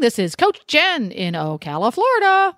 [0.00, 2.56] This is Coach Jen in Ocala, Florida.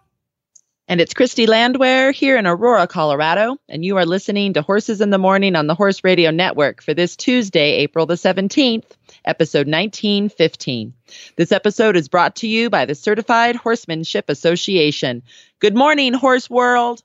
[0.86, 3.56] And it's Christy Landwehr here in Aurora, Colorado.
[3.68, 6.94] And you are listening to Horses in the Morning on the Horse Radio Network for
[6.94, 8.84] this Tuesday, April the 17th,
[9.24, 10.94] episode 1915.
[11.34, 15.24] This episode is brought to you by the Certified Horsemanship Association.
[15.58, 17.02] Good morning, Horse World.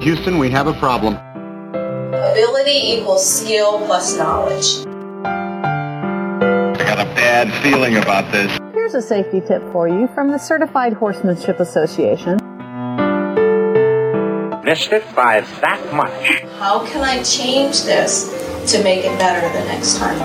[0.00, 1.16] Houston, we have a problem.
[2.14, 4.95] Ability equals skill plus knowledge.
[6.86, 8.56] I got a bad feeling about this.
[8.72, 12.36] Here's a safety tip for you from the Certified Horsemanship Association.
[14.62, 16.44] Missed it by that much.
[16.60, 18.28] How can I change this
[18.70, 20.16] to make it better the next time?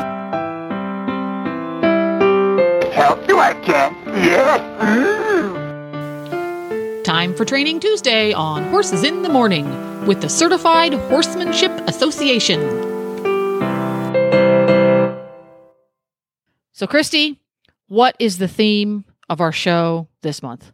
[2.92, 3.96] Help you, I can.
[4.06, 4.62] Yes.
[7.04, 12.91] Time for Training Tuesday on Horses in the Morning with the Certified Horsemanship Association.
[16.82, 17.40] So, Christy,
[17.90, 20.72] what is the theme of our show this month?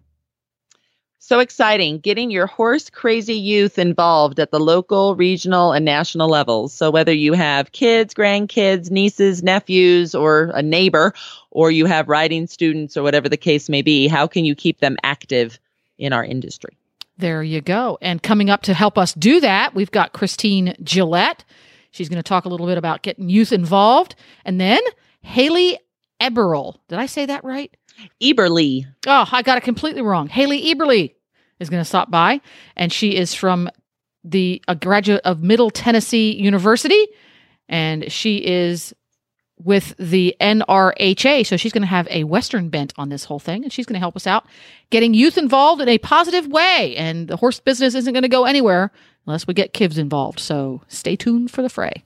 [1.19, 6.73] So exciting, getting your horse crazy youth involved at the local, regional, and national levels.
[6.73, 11.14] So whether you have kids, grandkids, nieces, nephews, or a neighbor,
[11.52, 14.80] or you have riding students, or whatever the case may be, how can you keep
[14.80, 15.59] them active
[15.97, 16.77] in our industry?
[17.17, 17.97] There you go.
[18.02, 21.44] And coming up to help us do that, we've got Christine Gillette.
[21.92, 24.16] She's going to talk a little bit about getting youth involved.
[24.45, 24.80] And then
[25.19, 25.77] Haley
[26.21, 26.77] Eberl.
[26.87, 27.75] Did I say that right?
[28.21, 28.86] Eberly.
[29.05, 30.27] Oh, I got it completely wrong.
[30.27, 31.15] Haley Eberly
[31.59, 32.42] is going to stop by,
[32.75, 33.69] and she is from
[34.23, 37.08] the a graduate of Middle Tennessee University,
[37.69, 38.93] and she is
[39.59, 41.45] with the NRHA.
[41.45, 43.95] So she's going to have a Western bent on this whole thing, and she's going
[43.95, 44.45] to help us out
[44.89, 46.95] getting youth involved in a positive way.
[46.95, 48.92] And the horse business isn't going to go anywhere
[49.25, 50.39] unless we get kids involved.
[50.39, 52.03] So stay tuned for the fray.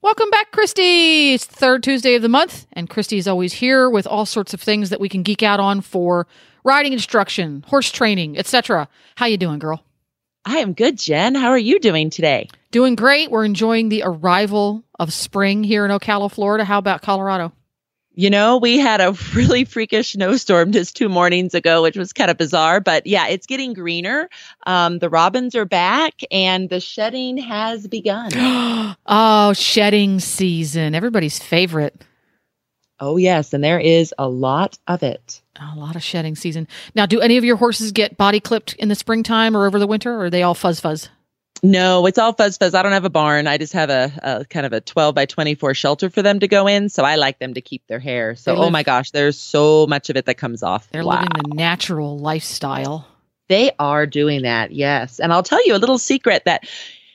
[0.00, 1.34] Welcome back, Christy.
[1.34, 4.54] It's the third Tuesday of the month, and Christy is always here with all sorts
[4.54, 6.28] of things that we can geek out on for
[6.62, 8.88] riding instruction, horse training, etc.
[9.16, 9.82] How you doing, girl?
[10.44, 11.34] I am good, Jen.
[11.34, 12.48] How are you doing today?
[12.70, 13.32] Doing great.
[13.32, 16.64] We're enjoying the arrival of spring here in Ocala, Florida.
[16.64, 17.52] How about Colorado?
[18.18, 22.32] You know, we had a really freakish snowstorm just two mornings ago, which was kind
[22.32, 22.80] of bizarre.
[22.80, 24.28] But yeah, it's getting greener.
[24.66, 28.30] Um, the robins are back and the shedding has begun.
[29.06, 30.96] oh, shedding season.
[30.96, 32.02] Everybody's favorite.
[32.98, 33.52] Oh, yes.
[33.54, 35.40] And there is a lot of it.
[35.60, 36.66] A lot of shedding season.
[36.96, 39.86] Now, do any of your horses get body clipped in the springtime or over the
[39.86, 41.08] winter, or are they all fuzz fuzz?
[41.62, 42.74] No, it's all fuzz fuzz.
[42.74, 43.46] I don't have a barn.
[43.46, 46.48] I just have a, a, kind of a 12 by 24 shelter for them to
[46.48, 46.88] go in.
[46.88, 48.36] So I like them to keep their hair.
[48.36, 50.88] So, oh live, oh my gosh, there's so much of it that comes off.
[50.90, 51.14] They're wow.
[51.14, 53.06] living the natural lifestyle.
[53.48, 55.20] They are doing that, yes.
[55.20, 56.68] And I'll tell you a little secret that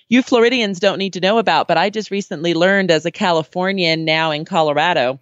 [0.09, 4.03] you Floridians don't need to know about, but I just recently learned as a Californian
[4.03, 5.19] now in Colorado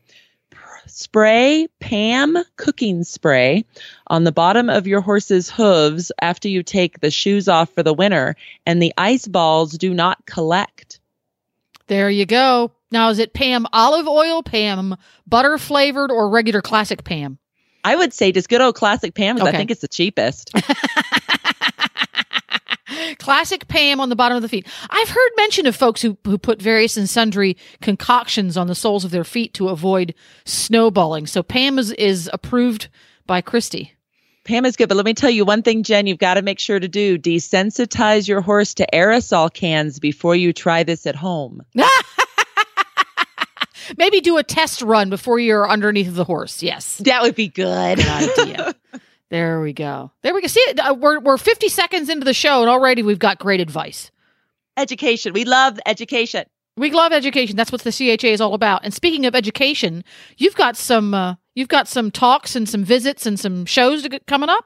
[0.92, 3.66] spray Pam cooking spray
[4.08, 7.94] on the bottom of your horse's hooves after you take the shoes off for the
[7.94, 8.36] winter,
[8.66, 11.00] and the ice balls do not collect.
[11.88, 12.72] There you go.
[12.92, 14.96] Now, is it Pam olive oil, Pam
[15.28, 17.38] butter flavored, or regular classic Pam?
[17.84, 19.58] I would say just good old classic Pam because okay.
[19.58, 20.52] I think it's the cheapest.
[23.22, 24.66] Classic Pam on the bottom of the feet.
[24.90, 29.06] I've heard mention of folks who, who put various and sundry concoctions on the soles
[29.06, 30.16] of their feet to avoid
[30.46, 31.28] snowballing.
[31.28, 32.90] So Pam is, is approved
[33.28, 33.94] by Christy.
[34.44, 36.60] Pam is good, but let me tell you one thing, Jen, you've got to make
[36.60, 41.62] sure to do desensitize your horse to aerosol cans before you try this at home.
[43.98, 46.64] Maybe do a test run before you're underneath the horse.
[46.64, 46.98] Yes.
[47.06, 47.98] That would be good.
[48.00, 48.76] Good idea.
[49.32, 50.12] There we go.
[50.24, 50.48] There we go.
[50.48, 54.12] See, uh, we're we're 50 seconds into the show, and already we've got great advice.
[54.76, 55.32] Education.
[55.32, 56.46] We love education.
[56.76, 57.56] We love education.
[57.56, 58.82] That's what the CHA is all about.
[58.84, 60.04] And speaking of education,
[60.38, 64.10] you've got some uh, you've got some talks and some visits and some shows to
[64.10, 64.66] get, coming up.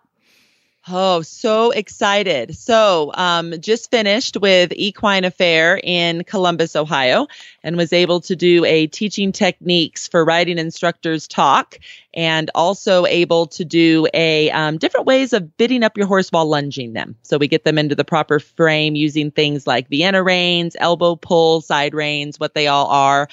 [0.87, 2.55] Oh, so excited.
[2.55, 7.25] So, um, just finished with Equine Affaire in Columbus, Ohio,
[7.63, 11.79] and was able to do a teaching techniques for riding instructors talk
[12.13, 16.45] and also able to do a um, different ways of bitting up your horse while
[16.45, 17.15] lunging them.
[17.23, 21.61] So we get them into the proper frame using things like Vienna reins, elbow pull,
[21.61, 23.27] side reins, what they all are.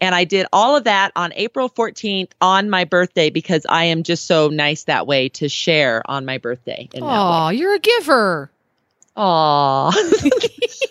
[0.00, 4.02] And I did all of that on April 14th on my birthday because I am
[4.02, 6.88] just so nice that way to share on my birthday.
[6.92, 7.02] In.
[7.02, 8.50] Oh, you're a giver.
[9.16, 9.90] Aw.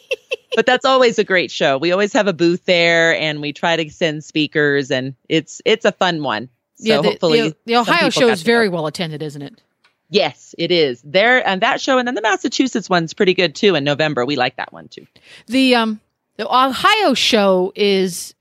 [0.56, 1.78] but that's always a great show.
[1.78, 5.86] We always have a booth there and we try to send speakers and it's it's
[5.86, 6.50] a fun one.
[6.78, 9.62] So yeah, the, hopefully the, the Ohio show is very well attended, isn't it?
[10.10, 11.01] Yes, it is.
[11.04, 14.25] There and that show and then the Massachusetts one's pretty good too in November.
[14.25, 15.06] We like that one too.
[15.48, 16.00] The um
[16.38, 18.36] the Ohio show is,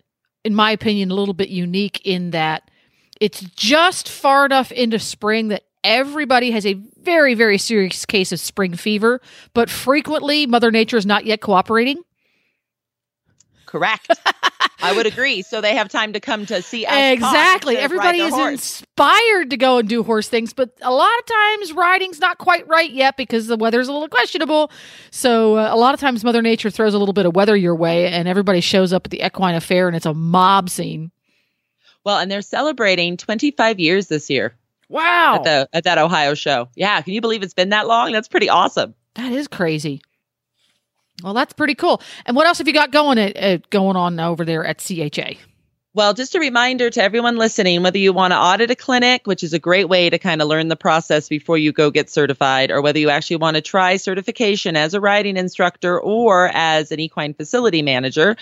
[0.44, 2.70] in my opinion, a little bit unique in that
[3.20, 8.41] it's just far enough into spring that everybody has a very, very serious case of
[8.41, 9.20] spring fever,
[9.52, 12.02] but frequently Mother Nature is not yet cooperating.
[13.74, 14.08] Correct.
[14.80, 15.42] I would agree.
[15.42, 16.94] So they have time to come to see us.
[16.94, 17.76] exactly.
[17.76, 18.52] Everybody is horse.
[18.52, 22.68] inspired to go and do horse things, but a lot of times riding's not quite
[22.68, 24.70] right yet because the weather's a little questionable.
[25.10, 27.74] So uh, a lot of times Mother Nature throws a little bit of weather your
[27.74, 31.10] way, and everybody shows up at the equine affaire, and it's a mob scene.
[32.04, 34.54] Well, and they're celebrating 25 years this year
[34.88, 36.68] Wow, at the at that Ohio show.
[36.76, 38.12] Yeah, can you believe it's been that long?
[38.12, 38.94] That's pretty awesome.
[39.16, 40.00] that is crazy.
[41.22, 42.02] Well, that's pretty cool.
[42.26, 45.34] And what else have you got going at, uh, going on over there at CHA?
[45.96, 49.44] Well, just a reminder to everyone listening whether you want to audit a clinic, which
[49.44, 52.73] is a great way to kind of learn the process before you go get certified,
[52.73, 56.99] or whether you actually want to try certification as a riding instructor or as an
[56.99, 58.35] equine facility manager,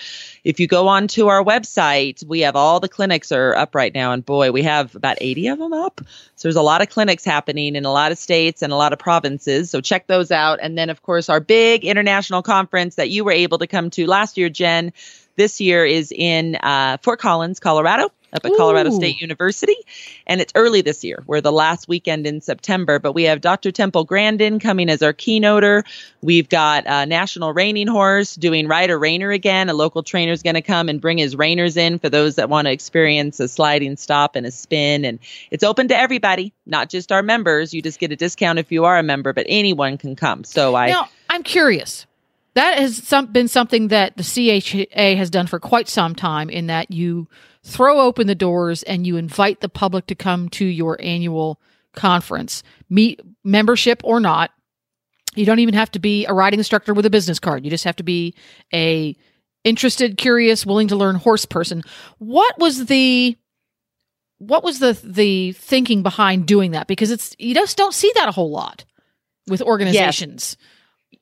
[0.43, 4.13] if you go onto our website, we have all the clinics are up right now.
[4.13, 6.01] And boy, we have about 80 of them up.
[6.35, 8.93] So there's a lot of clinics happening in a lot of states and a lot
[8.93, 9.69] of provinces.
[9.69, 10.57] So check those out.
[10.59, 14.07] And then, of course, our big international conference that you were able to come to
[14.07, 14.91] last year, Jen
[15.35, 19.75] this year is in uh, Fort Collins, Colorado, up at Colorado State University.
[20.25, 21.23] And it's early this year.
[21.27, 23.71] We're the last weekend in September, but we have Dr.
[23.71, 25.83] Temple Grandin coming as our keynoter.
[26.21, 29.69] We've got uh, National Reining Horse doing Ride a Reiner again.
[29.69, 32.49] A local trainer is going to come and bring his reiners in for those that
[32.49, 35.05] want to experience a sliding stop and a spin.
[35.05, 35.19] And
[35.51, 37.73] it's open to everybody, not just our members.
[37.73, 40.43] You just get a discount if you are a member, but anyone can come.
[40.43, 40.87] So I.
[40.87, 42.05] Now, I'm curious.
[42.55, 46.67] That has some, been something that the CHA has done for quite some time in
[46.67, 47.27] that you
[47.63, 51.59] throw open the doors and you invite the public to come to your annual
[51.93, 54.51] conference, meet membership or not.
[55.35, 57.63] You don't even have to be a riding instructor with a business card.
[57.63, 58.35] You just have to be
[58.73, 59.15] a
[59.63, 61.81] interested, curious, willing to learn horse person.
[62.19, 63.35] What was the
[64.37, 66.87] what was the the thinking behind doing that?
[66.87, 68.85] Because it's you just don't see that a whole lot
[69.47, 70.57] with organizations.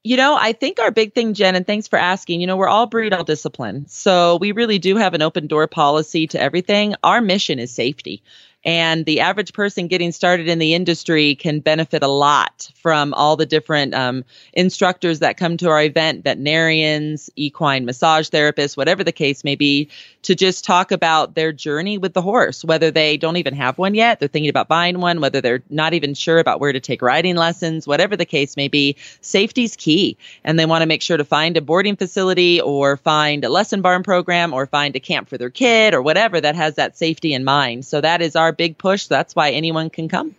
[0.04, 2.68] You know, I think our big thing, Jen, and thanks for asking, you know, we're
[2.68, 3.86] all breed, all discipline.
[3.88, 6.96] So we really do have an open door policy to everything.
[7.04, 8.24] Our mission is safety.
[8.64, 13.36] And the average person getting started in the industry can benefit a lot from all
[13.36, 14.24] the different um,
[14.54, 19.90] instructors that come to our event, veterinarians, equine massage therapists, whatever the case may be,
[20.22, 23.96] to just talk about their journey with the horse, whether they don't even have one
[23.96, 27.02] yet, they're thinking about buying one, whether they're not even sure about where to take
[27.02, 28.96] riding lessons, whatever the case may be.
[29.22, 30.18] Safety's key.
[30.44, 33.82] And they want to make sure to find a boarding facility or find a lesson
[33.82, 37.34] barn program or find a camp for their kid or whatever that has that safety
[37.34, 37.86] in mind.
[37.86, 39.08] So that is our big push.
[39.08, 40.36] That's why anyone can come.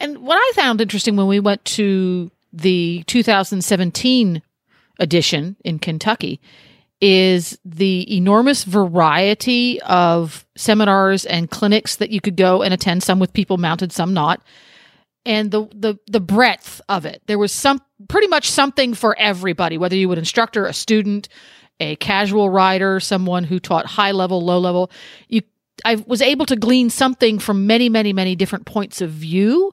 [0.00, 4.42] And what I found interesting when we went to the 2017
[4.98, 6.40] edition in Kentucky
[7.00, 13.18] is the enormous variety of seminars and clinics that you could go and attend, some
[13.18, 14.42] with people mounted, some not.
[15.26, 17.20] And the, the the breadth of it.
[17.26, 21.28] There was some pretty much something for everybody, whether you would instructor, a student,
[21.80, 24.90] a casual rider, someone who taught high level, low level.
[25.28, 25.42] You
[25.84, 29.72] I was able to glean something from many, many, many different points of view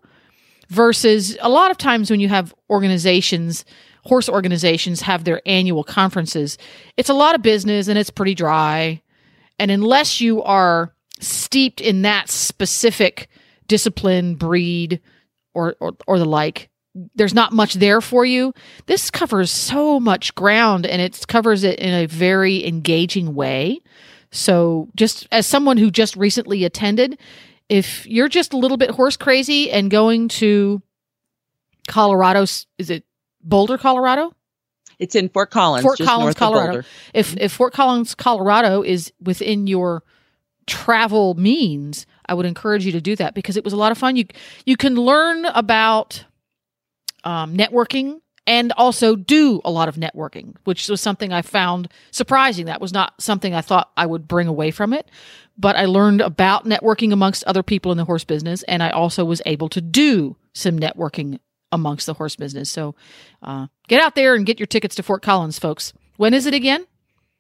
[0.70, 3.64] versus a lot of times when you have organizations,
[4.06, 6.58] horse organizations have their annual conferences,
[6.98, 9.02] it's a lot of business and it's pretty dry.
[9.60, 13.30] And unless you are steeped in that specific
[13.68, 15.00] discipline, breed,
[15.54, 16.70] or, or, or the like,
[17.16, 18.54] there's not much there for you.
[18.86, 23.80] This covers so much ground and it covers it in a very engaging way.
[24.34, 27.20] So, just as someone who just recently attended,
[27.70, 30.82] if you're just a little bit horse crazy and going to
[31.88, 33.04] Colorado, is it
[33.44, 34.34] Boulder, Colorado?
[34.98, 36.82] It's in Fort Collins, Fort just Collins, Colorado.
[37.14, 40.02] If if Fort Collins, Colorado is within your
[40.66, 44.00] travel means, I would encourage you to do that because it was a lot of
[44.00, 44.16] fun.
[44.16, 44.26] You
[44.66, 46.26] you can learn about
[47.24, 52.66] um, networking and also do a lot of networking, which was something I found surprising.
[52.66, 55.10] That was not something I thought I would bring away from it,
[55.58, 59.24] but I learned about networking amongst other people in the horse business, and I also
[59.24, 61.40] was able to do some networking
[61.72, 62.70] amongst the horse business.
[62.70, 62.96] So
[63.42, 65.94] uh, get out there and get your tickets to Fort Collins, folks.
[66.18, 66.86] When is it again?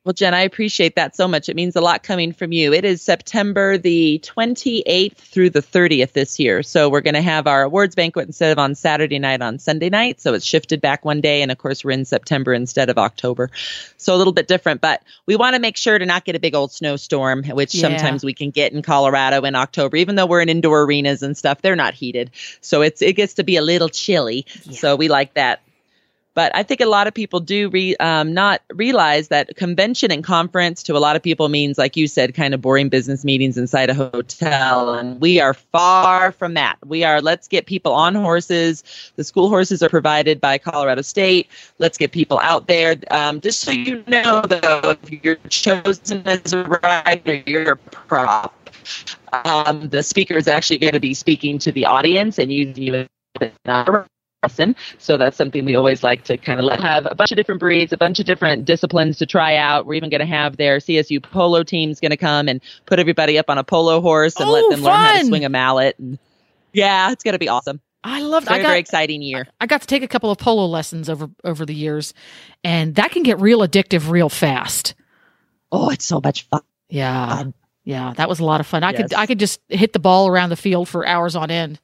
[0.05, 1.47] Well, Jen, I appreciate that so much.
[1.47, 2.73] It means a lot coming from you.
[2.73, 6.61] It is September the 28th through the 30th this year.
[6.61, 9.89] So we're going to have our awards banquet instead of on Saturday night on Sunday
[9.89, 10.19] night.
[10.19, 11.41] So it's shifted back one day.
[11.41, 13.49] And of course, we're in September instead of October.
[13.95, 16.39] So a little bit different, but we want to make sure to not get a
[16.39, 17.87] big old snowstorm, which Yeah.
[17.87, 21.37] sometimes we can get in Colorado in October, even though we're in indoor arenas and
[21.37, 22.29] stuff, they're not heated.
[22.59, 24.45] So it's, it gets to be a little chilly.
[24.73, 25.61] So we like that.
[26.35, 30.23] But I think a lot of people do re, um, not realize that convention and
[30.23, 33.57] conference to a lot of people means, like you said, kind of boring business meetings
[33.57, 34.95] inside a hotel.
[34.95, 36.77] And we are far from that.
[36.85, 38.83] We are, let's get people on horses.
[39.15, 41.49] The school horses are provided by Colorado State.
[41.77, 42.95] Let's get people out there.
[43.11, 48.59] Um, just so you know, though, if you're chosen as a rider, you're a prop.
[49.45, 52.95] Um, the speaker is actually going to be speaking to the audience and using you
[52.95, 54.05] as a
[54.97, 57.59] So that's something we always like to kind of let have a bunch of different
[57.59, 59.85] breeds, a bunch of different disciplines to try out.
[59.85, 63.37] We're even going to have their CSU polo team's going to come and put everybody
[63.37, 65.97] up on a polo horse and Oh, let them learn how to swing a mallet.
[65.99, 66.19] And
[66.73, 67.79] yeah, it's going to be awesome.
[68.03, 68.47] I loved.
[68.47, 68.67] Very, I got.
[68.69, 69.47] very exciting year.
[69.61, 72.13] I got to take a couple of polo lessons over over the years,
[72.63, 74.93] and that can get real addictive real fast.
[75.71, 76.61] Oh, it's so much fun.
[76.89, 77.53] Yeah, Um,
[77.85, 78.83] yeah, that was a lot of fun.
[78.83, 81.79] I could I could just hit the ball around the field for hours on end.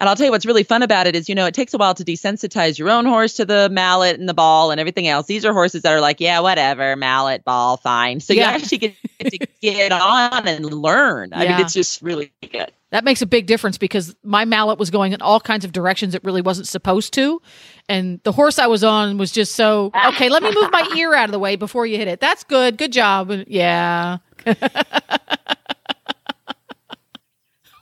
[0.00, 1.78] And I'll tell you what's really fun about it is, you know, it takes a
[1.78, 5.26] while to desensitize your own horse to the mallet and the ball and everything else.
[5.26, 8.18] These are horses that are like, yeah, whatever, mallet, ball, fine.
[8.20, 8.48] So Yeah.
[8.48, 8.94] you actually get
[9.30, 11.34] to get on and learn.
[11.34, 11.50] I Yeah.
[11.56, 12.72] mean, it's just really good.
[12.92, 16.14] That makes a big difference because my mallet was going in all kinds of directions
[16.14, 17.40] it really wasn't supposed to.
[17.88, 21.14] And the horse I was on was just so, okay, let me move my ear
[21.14, 22.20] out of the way before you hit it.
[22.20, 22.78] That's good.
[22.78, 23.30] Good job.
[23.46, 24.16] Yeah.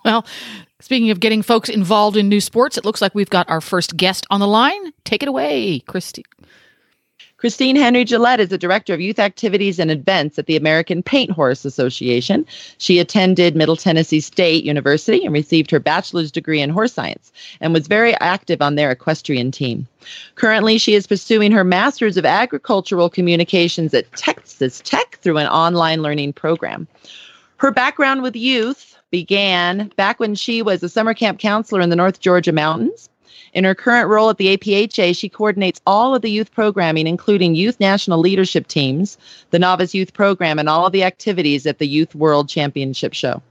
[0.04, 0.26] well,
[0.80, 3.97] speaking of getting folks involved in new sports, it looks like we've got our first
[3.97, 4.92] guest on the line.
[5.04, 6.25] Take it away, Christine.
[7.38, 11.30] Christine Henry Gillette is the director of youth activities and events at the American Paint
[11.30, 12.44] Horse Association.
[12.78, 17.30] She attended Middle Tennessee State University and received her bachelor's degree in horse science
[17.61, 19.87] and was very active on their equestrian team.
[20.35, 26.02] Currently, she is pursuing her master's of agricultural communications at Texas Tech through an online
[26.02, 26.88] learning program.
[27.58, 31.97] Her background with youth began back when she was a summer camp counselor in the
[31.97, 33.09] North Georgia mountains.
[33.55, 37.55] In her current role at the APHA, she coordinates all of the youth programming, including
[37.55, 39.17] youth national leadership teams,
[39.50, 43.43] the novice youth program, and all of the activities at the Youth World Championship show.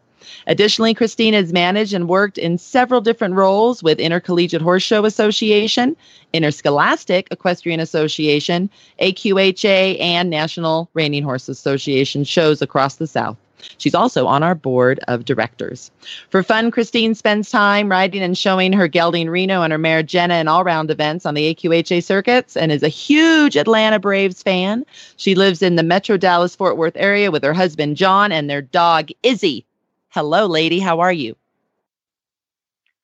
[0.46, 5.96] Additionally, Christina has managed and worked in several different roles with Intercollegiate Horse Show Association,
[6.34, 8.70] Interscholastic Equestrian Association,
[9.02, 13.38] AQHA, and National Reining Horse Association shows across the South.
[13.78, 15.92] She's also on our board of directors.
[16.30, 20.36] For fun, Christine spends time riding and showing her gelding Reno and her mare Jenna
[20.36, 24.86] in all round events on the AQHA circuits and is a huge Atlanta Braves fan.
[25.18, 28.62] She lives in the Metro Dallas Fort Worth area with her husband John and their
[28.62, 29.66] dog Izzy.
[30.10, 30.80] Hello, lady.
[30.80, 31.36] How are you?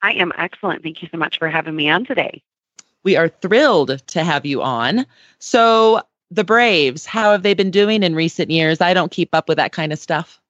[0.02, 0.84] I am excellent.
[0.84, 2.44] Thank you so much for having me on today.
[3.04, 5.06] We are thrilled to have you on.
[5.40, 8.82] So, the Braves, how have they been doing in recent years?
[8.82, 10.42] I don't keep up with that kind of stuff.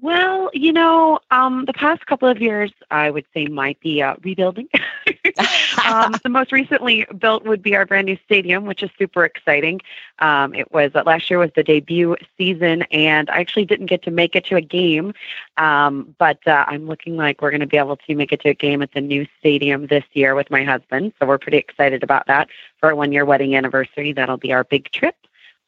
[0.00, 4.14] Well, you know, um, the past couple of years, I would say might be uh,
[4.22, 4.68] rebuilding.
[5.84, 9.80] um, the most recently built would be our brand new stadium, which is super exciting.
[10.20, 14.02] Um, it was uh, last year was the debut season, and I actually didn't get
[14.02, 15.14] to make it to a game,
[15.56, 18.50] um, but uh, I'm looking like we're going to be able to make it to
[18.50, 21.12] a game at the new stadium this year with my husband.
[21.18, 24.12] So we're pretty excited about that for our one year wedding anniversary.
[24.12, 25.16] That'll be our big trip.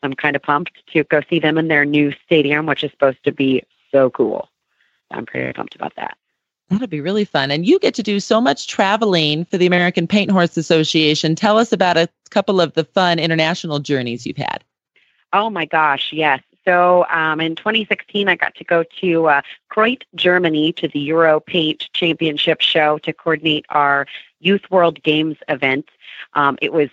[0.02, 3.22] I'm kind of pumped to go see them in their new stadium, which is supposed
[3.24, 4.48] to be so cool.
[5.10, 6.16] I'm pretty pumped about that.
[6.68, 7.50] That'll be really fun.
[7.50, 11.34] And you get to do so much traveling for the American Paint Horse Association.
[11.34, 14.62] Tell us about a couple of the fun international journeys you've had.
[15.32, 16.40] Oh my gosh, yes.
[16.64, 19.42] So um, in 2016, I got to go to uh,
[19.72, 24.06] Kreuth, Germany, to the Euro Paint Championship show to coordinate our
[24.38, 25.88] Youth World Games event.
[26.34, 26.88] Um, it was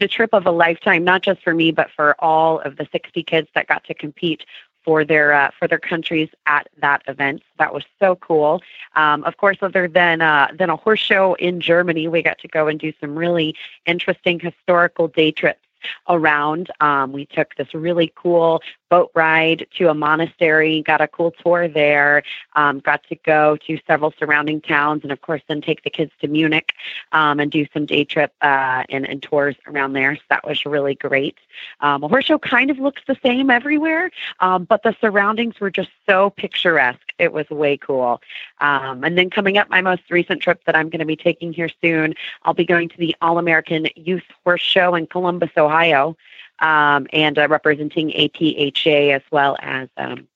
[0.00, 3.22] the trip of a lifetime, not just for me, but for all of the 60
[3.22, 4.44] kids that got to compete
[4.84, 7.42] for their uh, for their countries at that event.
[7.58, 8.62] That was so cool.
[8.96, 12.48] Um, of course, other than uh, than a horse show in Germany, we got to
[12.48, 15.60] go and do some really interesting historical day trips
[16.08, 16.70] around.
[16.80, 18.62] Um, we took this really cool
[18.94, 22.22] boat ride to a monastery, got a cool tour there,
[22.54, 26.12] um, got to go to several surrounding towns, and of course, then take the kids
[26.20, 26.74] to Munich
[27.10, 30.14] um, and do some day trip uh, and, and tours around there.
[30.14, 31.36] So that was really great.
[31.80, 35.72] Um, a horse show kind of looks the same everywhere, um, but the surroundings were
[35.72, 37.10] just so picturesque.
[37.18, 38.22] It was way cool.
[38.60, 41.52] Um, and then coming up, my most recent trip that I'm going to be taking
[41.52, 46.16] here soon, I'll be going to the All American Youth Horse Show in Columbus, Ohio.
[46.60, 50.28] Um, and uh, representing APHA as well as um,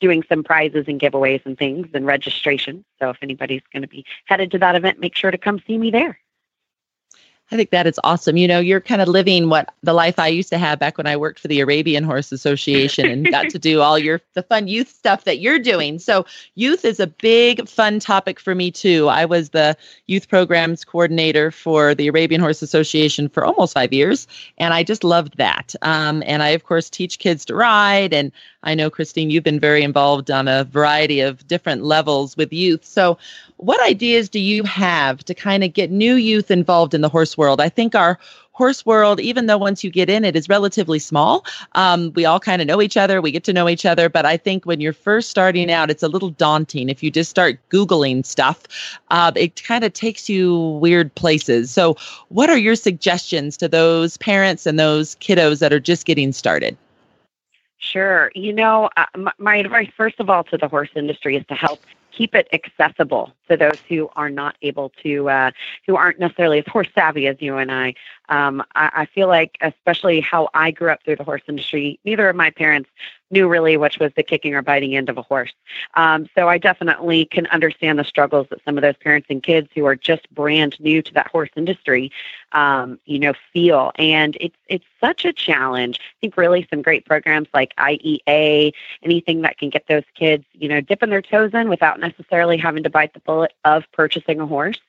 [0.00, 2.84] doing some prizes and giveaways and things and registration.
[2.98, 5.78] So if anybody's going to be headed to that event, make sure to come see
[5.78, 6.18] me there.
[7.50, 8.38] I think that is awesome.
[8.38, 11.06] You know, you're kind of living what the life I used to have back when
[11.06, 14.66] I worked for the Arabian Horse Association and got to do all your the fun
[14.66, 15.98] youth stuff that you're doing.
[15.98, 16.24] So,
[16.54, 19.08] youth is a big fun topic for me too.
[19.08, 24.26] I was the youth programs coordinator for the Arabian Horse Association for almost 5 years,
[24.56, 25.74] and I just loved that.
[25.82, 28.32] Um, and I of course teach kids to ride and
[28.64, 32.84] I know Christine you've been very involved on a variety of different levels with youth.
[32.84, 33.18] So,
[33.58, 37.38] what ideas do you have to kind of get new youth involved in the horse
[37.38, 37.60] world?
[37.60, 38.18] I think our
[38.52, 41.44] horse world, even though once you get in it, is relatively small.
[41.72, 44.08] Um, we all kind of know each other, we get to know each other.
[44.08, 46.88] But I think when you're first starting out, it's a little daunting.
[46.88, 48.62] If you just start Googling stuff,
[49.10, 51.70] uh, it kind of takes you weird places.
[51.70, 51.96] So,
[52.28, 56.78] what are your suggestions to those parents and those kiddos that are just getting started?
[57.84, 58.32] Sure.
[58.34, 61.54] You know, uh, my, my advice, first of all, to the horse industry is to
[61.54, 61.80] help
[62.12, 65.50] keep it accessible to those who are not able to, uh,
[65.86, 67.94] who aren't necessarily as horse savvy as you and I.
[68.30, 68.90] Um, I.
[68.94, 72.50] I feel like, especially how I grew up through the horse industry, neither of my
[72.50, 72.88] parents
[73.34, 75.52] knew really which was the kicking or biting end of a horse.
[75.94, 79.68] Um, so I definitely can understand the struggles that some of those parents and kids
[79.74, 82.10] who are just brand new to that horse industry,
[82.52, 83.92] um, you know, feel.
[83.96, 86.00] And it's it's such a challenge.
[86.00, 88.72] I think really some great programs like IEA,
[89.02, 92.84] anything that can get those kids, you know, dipping their toes in without necessarily having
[92.84, 94.80] to bite the bullet of purchasing a horse.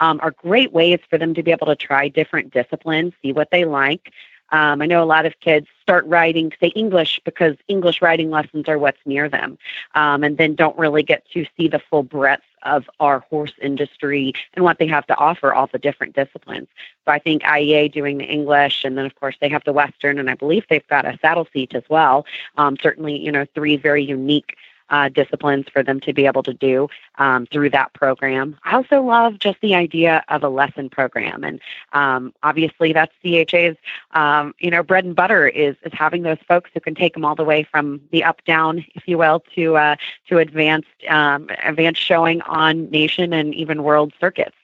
[0.00, 3.52] Um, are great ways for them to be able to try different disciplines, see what
[3.52, 4.12] they like,
[4.52, 8.68] um, I know a lot of kids start riding, say English, because English riding lessons
[8.68, 9.58] are what's near them,
[9.94, 14.34] um, and then don't really get to see the full breadth of our horse industry
[14.54, 16.68] and what they have to offer, all the different disciplines.
[17.04, 20.18] So I think IEA doing the English, and then of course they have the Western,
[20.18, 22.26] and I believe they've got a saddle seat as well.
[22.56, 24.56] Um, certainly, you know, three very unique
[24.90, 28.56] uh, disciplines for them to be able to do um, through that program.
[28.64, 31.60] I also love just the idea of a lesson program, and
[31.92, 33.76] um, obviously that's CHA's
[34.12, 37.24] um, you know bread and butter is is having those folks who can take them
[37.24, 39.96] all the way from the up down, if you will, to uh,
[40.28, 44.56] to advanced um, advanced showing on nation and even world circuits.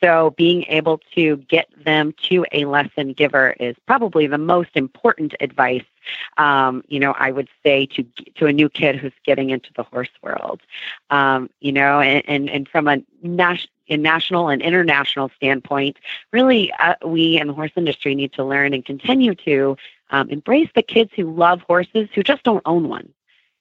[0.00, 5.34] So being able to get them to a lesson giver is probably the most important
[5.40, 5.84] advice.
[6.36, 8.04] Um, you know, I would say to
[8.36, 10.60] to a new kid who's getting into the horse world.
[11.10, 15.96] Um, you know, and, and and from a national national and international standpoint,
[16.32, 19.76] really, uh, we in the horse industry need to learn and continue to
[20.10, 23.12] um, embrace the kids who love horses who just don't own one.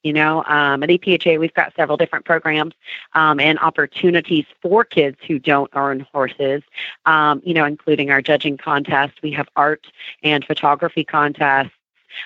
[0.03, 2.73] You know, um, at APHA, we've got several different programs
[3.13, 6.61] um, and opportunities for kids who don't own horses,
[7.05, 9.13] um, you know, including our judging contest.
[9.23, 9.87] We have art
[10.23, 11.71] and photography contests.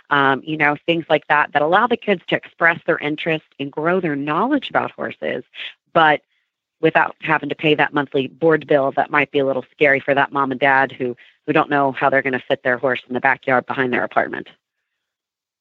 [0.09, 3.71] Um, you know, things like that that allow the kids to express their interest and
[3.71, 5.43] grow their knowledge about horses,
[5.91, 6.21] but
[6.81, 10.13] without having to pay that monthly board bill that might be a little scary for
[10.13, 13.01] that mom and dad who who don't know how they're going to fit their horse
[13.07, 14.47] in the backyard behind their apartment.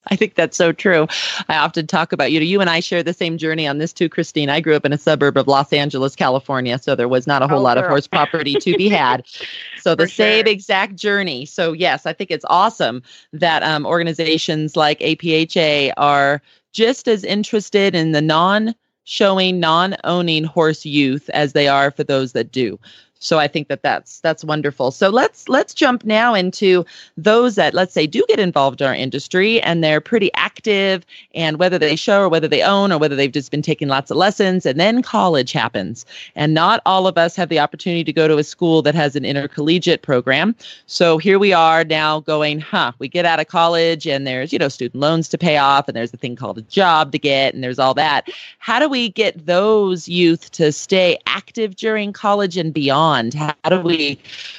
[0.07, 1.07] I think that's so true.
[1.49, 3.93] I often talk about, you know, you and I share the same journey on this
[3.93, 4.49] too, Christine.
[4.49, 7.49] I grew up in a suburb of Los Angeles, California, so there was not a
[7.49, 7.85] whole oh, lot girl.
[7.85, 9.27] of horse property to be had.
[9.81, 10.53] So the same sure.
[10.53, 11.47] exact journey.
[11.47, 16.43] So yes, I think it's awesome that um, organizations like APHA are
[16.75, 22.05] just as interested in the non showing non owning horse youth as they are for
[22.05, 22.79] those that do
[23.21, 24.91] so i think that that's that's wonderful.
[24.91, 26.85] So let's let's jump now into
[27.17, 31.05] those that let's say do get involved in our industry and they're pretty active
[31.35, 34.11] and whether they show or whether they own or whether they've just been taking lots
[34.11, 36.05] of lessons and then college happens.
[36.35, 39.17] And not all of us have the opportunity to go to a school that has
[39.17, 40.55] an intercollegiate program.
[40.87, 44.59] So here we are now going huh we get out of college and there's you
[44.59, 47.55] know student loans to pay off and there's a thing called a job to get
[47.55, 48.29] and there's all that.
[48.59, 53.81] How do we get those youth to stay active during college and beyond how do
[53.81, 54.19] we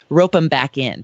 [0.10, 1.04] rope them back in?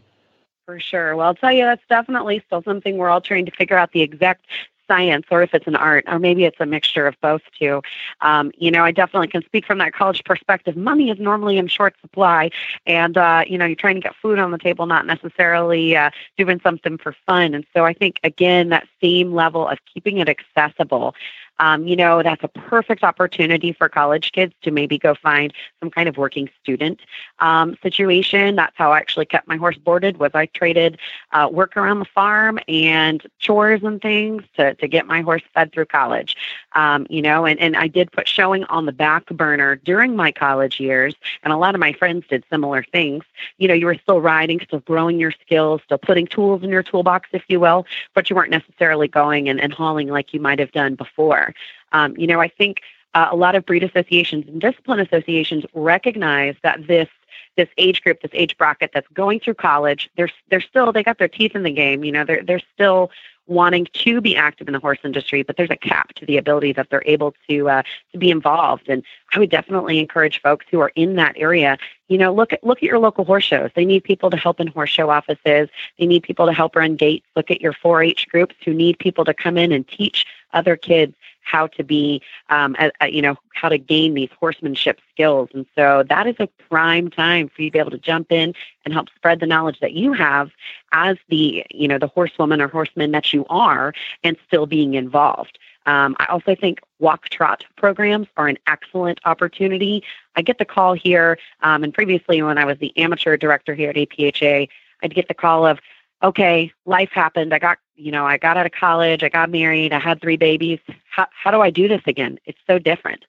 [0.66, 1.16] For sure.
[1.16, 4.02] Well, I'll tell you, that's definitely still something we're all trying to figure out the
[4.02, 4.46] exact
[4.88, 7.82] science or if it's an art or maybe it's a mixture of both too
[8.22, 11.68] um, you know i definitely can speak from that college perspective money is normally in
[11.68, 12.50] short supply
[12.86, 16.10] and uh, you know you're trying to get food on the table not necessarily uh,
[16.38, 20.30] doing something for fun and so i think again that same level of keeping it
[20.30, 21.14] accessible
[21.60, 25.90] Um, you know, that's a perfect opportunity for college kids to maybe go find some
[25.90, 27.00] kind of working student
[27.40, 28.56] um, situation.
[28.56, 30.18] That's how I actually kept my horse boarded.
[30.18, 30.98] Was I traded
[31.32, 35.72] uh, work around the farm and chores and things to to get my horse fed
[35.74, 36.36] through college.
[36.74, 40.32] Um, you know, and and I did put showing on the back burner during my
[40.32, 43.24] college years, and a lot of my friends did similar things.
[43.58, 46.84] You know, you were still riding, still growing your skills, still putting tools in your
[46.84, 50.60] toolbox, if you will, but you weren't necessarily going and, and hauling like you might
[50.60, 51.47] have done before.
[51.92, 52.82] Um, you know, I think
[53.14, 57.10] uh, a lot of breed associations and discipline associations recognize that this
[57.56, 61.18] this age group, this age bracket that's going through college, they're they're still they got
[61.18, 62.04] their teeth in the game.
[62.04, 63.12] You know, they're they're still
[63.48, 66.74] wanting to be active in the horse industry, but there's a cap to the ability
[66.74, 67.82] that they're able to uh,
[68.12, 68.88] to be involved.
[68.88, 71.78] And I would definitely encourage folks who are in that area,
[72.10, 73.72] you know, look at look at your local horse shows.
[73.76, 75.70] They need people to help in horse show offices.
[75.98, 77.26] They need people to help run gates.
[77.36, 81.16] Look at your 4-H groups who need people to come in and teach other kids
[81.42, 85.50] how to be, um, a, a, you know, how to gain these horsemanship skills.
[85.54, 88.54] And so that is a prime time for you to be able to jump in
[88.84, 90.52] and help spread the knowledge that you have
[90.92, 95.58] as the, you know, the horsewoman or horseman that you are and still being involved.
[95.86, 100.04] Um, I also think walk trot programs are an excellent opportunity.
[100.36, 103.90] I get the call here, um, and previously when I was the amateur director here
[103.92, 104.68] at APHA,
[105.02, 105.80] I'd get the call of,
[106.22, 107.54] okay, life happened.
[107.54, 110.38] I got, you know, I got out of college, I got married, I had three
[110.38, 110.80] babies.
[111.10, 112.38] How, how do I do this again?
[112.46, 113.26] It's so different.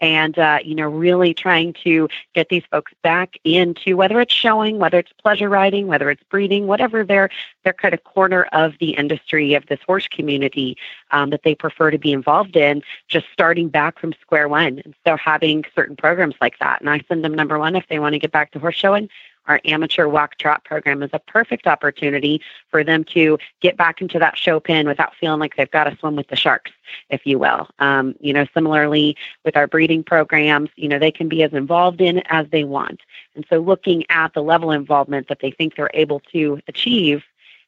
[0.00, 4.78] And, uh, you know, really trying to get these folks back into whether it's showing,
[4.78, 7.30] whether it's pleasure riding, whether it's breeding, whatever their,
[7.64, 10.76] their kind of corner of the industry of this horse community
[11.10, 14.80] um, that they prefer to be involved in, just starting back from square one.
[14.84, 16.80] And so having certain programs like that.
[16.80, 19.08] And I send them number one if they want to get back to horse showing
[19.46, 24.18] our amateur walk trot program is a perfect opportunity for them to get back into
[24.18, 26.70] that show pen without feeling like they've got to swim with the sharks,
[27.10, 27.68] if you will.
[27.78, 32.00] Um, you know, similarly with our breeding programs, you know, they can be as involved
[32.00, 33.00] in as they want.
[33.34, 37.22] And so looking at the level of involvement that they think they're able to achieve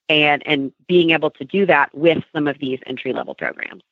[0.09, 3.83] and and being able to do that with some of these entry level programs.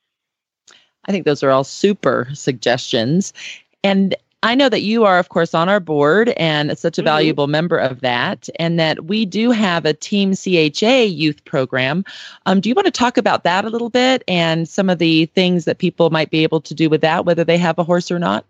[1.07, 3.33] I think those are all super suggestions.
[3.83, 7.07] And I know that you are, of course, on our board and such a mm-hmm.
[7.07, 12.05] valuable member of that, and that we do have a Team CHA youth program.
[12.47, 15.27] Um, do you want to talk about that a little bit and some of the
[15.27, 18.11] things that people might be able to do with that, whether they have a horse
[18.11, 18.45] or not?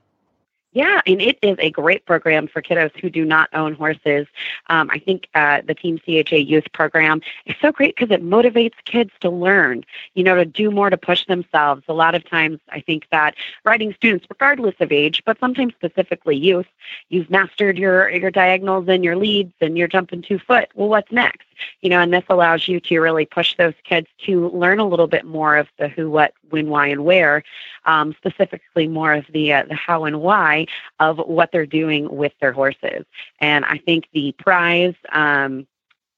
[0.75, 4.27] Yeah, and it is a great program for kiddos who do not own horses.
[4.69, 8.75] Um, I think uh, the Team CHA Youth Program is so great because it motivates
[8.87, 11.83] kids to learn, you know, to do more to push themselves.
[11.89, 16.37] A lot of times, I think that riding students, regardless of age, but sometimes specifically
[16.37, 16.69] youth,
[17.11, 20.71] you've mastered your your diagonals and your leads, and you're jumping two foot.
[20.75, 21.47] Well, what's next?
[21.81, 25.07] You know, and this allows you to really push those kids to learn a little
[25.07, 27.43] bit more of the who, what, when, why, and where,
[27.85, 30.67] um, specifically more of the uh, the how and why
[31.01, 33.05] of what they're doing with their horses.
[33.41, 35.67] And I think the prize, um,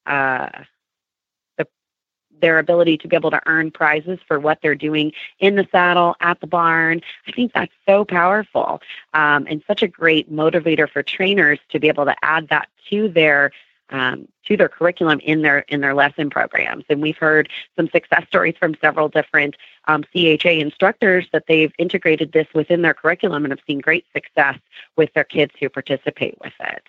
[0.07, 0.49] uh,
[1.57, 1.67] the
[2.41, 6.15] their ability to be able to earn prizes for what they're doing in the saddle
[6.21, 8.83] at the barn, I think that's so powerful
[9.15, 13.09] um, and such a great motivator for trainers to be able to add that to
[13.09, 13.51] their
[13.91, 16.85] um, to their curriculum in their in their lesson programs.
[16.89, 22.33] And we've heard some success stories from several different um, CHA instructors that they've integrated
[22.33, 24.59] this within their curriculum and have seen great success
[24.97, 26.83] with their kids who participate with it.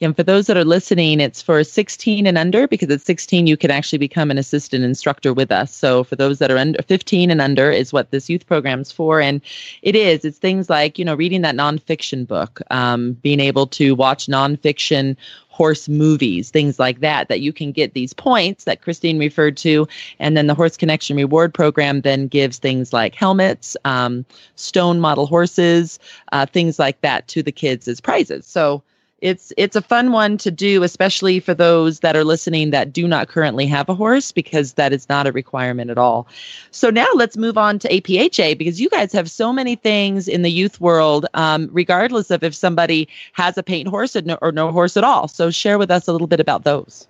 [0.00, 3.56] And for those that are listening, it's for 16 and under because at 16 you
[3.56, 5.74] can actually become an assistant instructor with us.
[5.74, 9.20] So for those that are under 15 and under is what this youth program's for,
[9.20, 9.40] and
[9.82, 10.24] it is.
[10.24, 15.16] It's things like you know reading that nonfiction book, um, being able to watch nonfiction
[15.48, 19.88] horse movies, things like that, that you can get these points that Christine referred to.
[20.20, 25.26] And then the Horse Connection Reward Program then gives things like helmets, um, stone model
[25.26, 25.98] horses,
[26.30, 28.46] uh, things like that to the kids as prizes.
[28.46, 28.84] So
[29.20, 33.08] it's it's a fun one to do especially for those that are listening that do
[33.08, 36.26] not currently have a horse because that is not a requirement at all.
[36.70, 40.42] So now let's move on to apha because you guys have so many things in
[40.42, 44.52] the youth world um, regardless of if somebody has a paint horse or no, or
[44.52, 45.28] no horse at all.
[45.28, 47.08] So share with us a little bit about those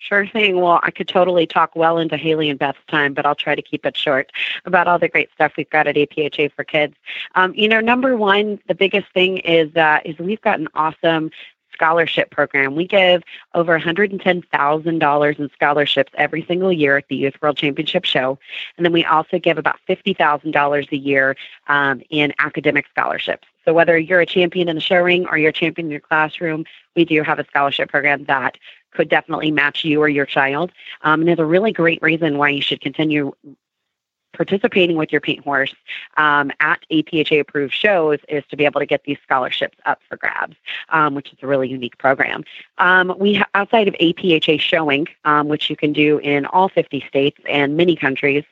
[0.00, 0.56] Sure thing.
[0.62, 3.60] Well, I could totally talk well into Haley and Beth's time, but I'll try to
[3.60, 4.32] keep it short
[4.64, 6.94] about all the great stuff we've got at APHA for kids.
[7.34, 11.30] Um, you know, number one, the biggest thing is uh, is we've got an awesome
[11.74, 12.76] scholarship program.
[12.76, 13.22] We give
[13.54, 18.38] over $110,000 in scholarships every single year at the Youth World Championship Show.
[18.78, 21.36] And then we also give about $50,000 a year
[21.68, 23.46] um, in academic scholarships.
[23.64, 26.00] So whether you're a champion in the show ring or you're a champion in your
[26.00, 26.64] classroom,
[26.96, 28.56] we do have a scholarship program that
[28.92, 30.72] could definitely match you or your child.
[31.02, 33.32] Um, and there's a really great reason why you should continue
[34.32, 35.74] participating with your paint horse
[36.16, 40.16] um, at APHA approved shows is to be able to get these scholarships up for
[40.16, 40.56] grabs,
[40.90, 42.44] um, which is a really unique program.
[42.78, 47.04] Um, we ha- outside of APHA showing, um, which you can do in all 50
[47.08, 48.44] states and many countries.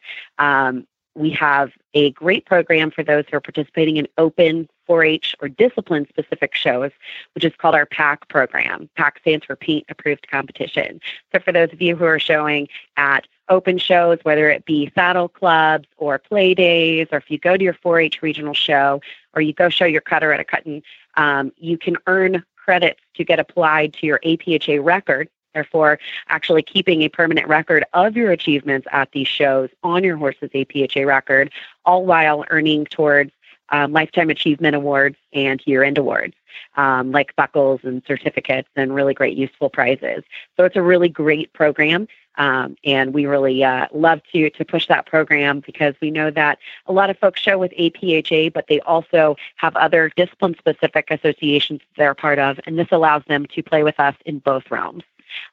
[1.19, 5.49] We have a great program for those who are participating in open 4 H or
[5.49, 6.93] discipline specific shows,
[7.35, 8.89] which is called our PAC program.
[8.97, 11.01] PAC stands for Paint Approved Competition.
[11.35, 15.29] So, for those of you who are showing at open shows, whether it be saddle
[15.29, 19.01] clubs or play days, or if you go to your 4 H regional show
[19.35, 20.85] or you go show your cutter at a cutting,
[21.17, 27.03] um, you can earn credits to get applied to your APHA record Therefore, actually keeping
[27.03, 31.51] a permanent record of your achievements at these shows on your horse's APHA record,
[31.85, 33.33] all while earning towards
[33.71, 36.35] um, lifetime achievement awards and year end awards,
[36.77, 40.25] um, like buckles and certificates and really great useful prizes.
[40.57, 42.09] So it's a really great program.
[42.37, 46.59] Um, and we really uh, love to to push that program because we know that
[46.87, 51.81] a lot of folks show with APHA, but they also have other discipline specific associations
[51.97, 55.03] they're part of, and this allows them to play with us in both realms.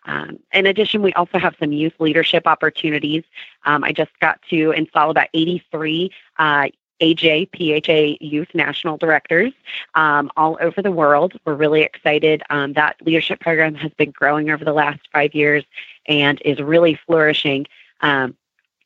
[0.05, 3.23] Um, in addition, we also have some youth leadership opportunities.
[3.65, 6.67] Um, I just got to install about 83 uh,
[7.01, 9.51] AJ, PHA Youth National Directors
[9.95, 11.33] um, all over the world.
[11.45, 12.41] We're really excited.
[12.49, 15.65] Um, that leadership program has been growing over the last five years
[16.05, 17.65] and is really flourishing.
[18.01, 18.35] Um,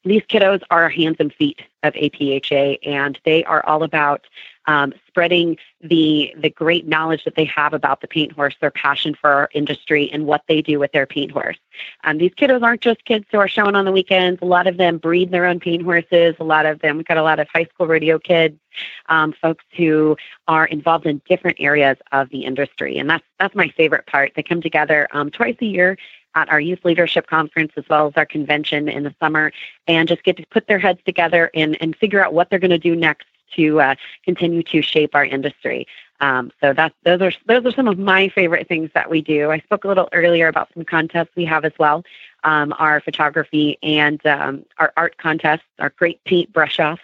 [0.03, 4.25] these kiddos are hands and feet of APHA, and they are all about
[4.65, 9.15] um, spreading the the great knowledge that they have about the paint horse, their passion
[9.15, 11.57] for our industry, and what they do with their paint horse.
[12.03, 14.39] Um, these kiddos aren't just kids who are showing on the weekends.
[14.41, 16.35] A lot of them breed their own paint horses.
[16.39, 18.59] A lot of them, we've got a lot of high school rodeo kids,
[19.07, 20.15] um, folks who
[20.47, 24.33] are involved in different areas of the industry, and that's that's my favorite part.
[24.35, 25.97] They come together um, twice a year
[26.39, 29.52] at our youth leadership conference as well as our convention in the summer
[29.88, 32.69] and just get to put their heads together and, and figure out what they're going
[32.71, 35.88] to do next to uh, continue to shape our industry.
[36.21, 39.52] Um, so that those are those are some of my favorite things that we do.
[39.52, 42.04] I spoke a little earlier about some contests we have as well.
[42.43, 46.99] Um, our photography and um, our art contests, our great paint brush off,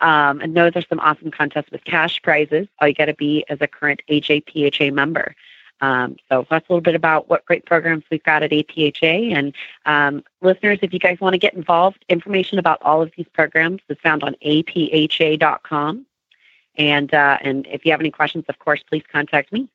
[0.00, 2.68] um, and those are some awesome contests with cash prizes.
[2.80, 5.34] All you got to be as a current AJPHA member.
[5.80, 9.32] Um, so that's a little bit about what great programs we've got at APHA.
[9.34, 9.54] And
[9.86, 13.80] um, listeners, if you guys want to get involved, information about all of these programs
[13.88, 16.06] is found on apha.com.
[16.76, 19.68] And uh, and if you have any questions, of course, please contact me.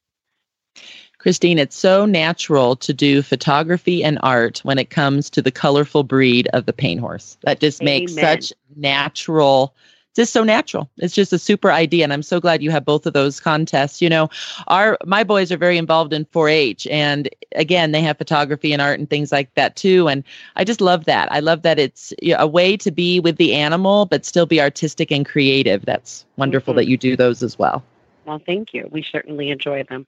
[1.17, 6.03] Christine, it's so natural to do photography and art when it comes to the colorful
[6.03, 7.37] breed of the paint horse.
[7.41, 8.01] That just Amen.
[8.01, 9.73] makes such natural
[10.15, 10.89] just so natural.
[10.97, 14.01] It's just a super idea, and I'm so glad you have both of those contests.
[14.01, 14.29] You know,
[14.67, 18.99] our my boys are very involved in 4-H, and again, they have photography and art
[18.99, 20.07] and things like that too.
[20.07, 20.23] And
[20.55, 21.31] I just love that.
[21.31, 25.11] I love that it's a way to be with the animal, but still be artistic
[25.11, 25.85] and creative.
[25.85, 26.77] That's wonderful mm-hmm.
[26.77, 27.83] that you do those as well.
[28.25, 28.87] Well, thank you.
[28.91, 30.07] We certainly enjoy them.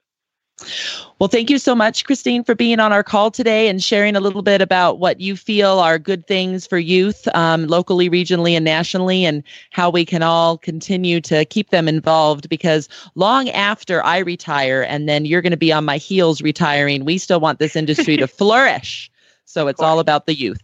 [1.18, 4.20] Well, thank you so much, Christine, for being on our call today and sharing a
[4.20, 8.64] little bit about what you feel are good things for youth um, locally, regionally, and
[8.64, 12.48] nationally, and how we can all continue to keep them involved.
[12.48, 17.04] Because long after I retire, and then you're going to be on my heels retiring,
[17.04, 19.10] we still want this industry to flourish.
[19.44, 20.60] So it's all about the youth.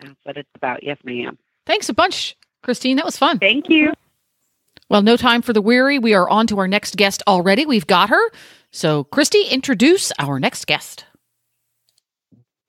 [0.00, 0.82] That's what it's about.
[0.82, 1.38] Yes, ma'am.
[1.66, 2.96] Thanks a bunch, Christine.
[2.96, 3.38] That was fun.
[3.38, 3.92] Thank you.
[4.88, 5.98] Well, no time for the weary.
[5.98, 7.64] We are on to our next guest already.
[7.64, 8.20] We've got her.
[8.74, 11.04] So, Christy, introduce our next guest.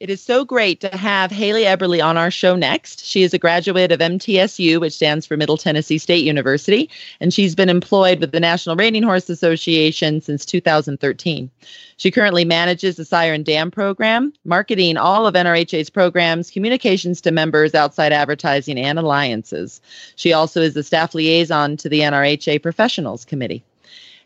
[0.01, 3.05] It is so great to have Haley Eberly on our show next.
[3.05, 6.89] She is a graduate of MTSU, which stands for Middle Tennessee State University,
[7.21, 11.49] and she's been employed with the National Reining Horse Association since 2013.
[11.95, 17.31] She currently manages the Sire and Dam program, marketing all of NRHA's programs, communications to
[17.31, 19.79] members, outside advertising, and alliances.
[20.17, 23.63] She also is the staff liaison to the NRHA Professionals Committee.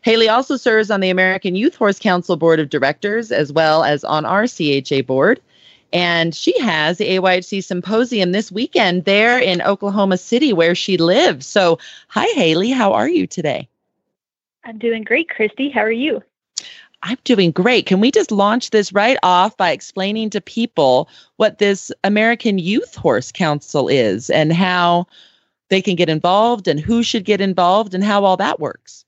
[0.08, 4.04] Haley also serves on the American Youth Horse Council Board of Directors as well as
[4.04, 5.38] on our CHA board.
[5.92, 11.46] And she has the AYHC symposium this weekend there in Oklahoma City where she lives.
[11.46, 12.70] So, hi, Haley.
[12.70, 13.68] How are you today?
[14.64, 15.68] I'm doing great, Christy.
[15.68, 16.22] How are you?
[17.02, 17.84] I'm doing great.
[17.84, 22.94] Can we just launch this right off by explaining to people what this American Youth
[22.94, 25.06] Horse Council is and how
[25.68, 29.04] they can get involved and who should get involved and how all that works?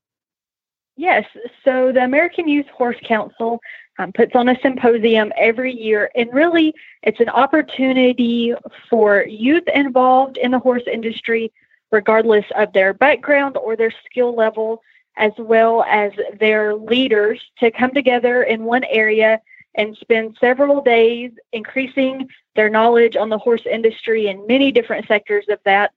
[1.01, 1.25] Yes.
[1.65, 3.59] So the American Youth Horse Council
[3.99, 8.53] um, puts on a symposium every year, and really it's an opportunity
[8.91, 11.51] for youth involved in the horse industry,
[11.91, 14.83] regardless of their background or their skill level,
[15.17, 19.41] as well as their leaders, to come together in one area
[19.77, 25.47] and spend several days increasing their knowledge on the horse industry and many different sectors
[25.49, 25.93] of that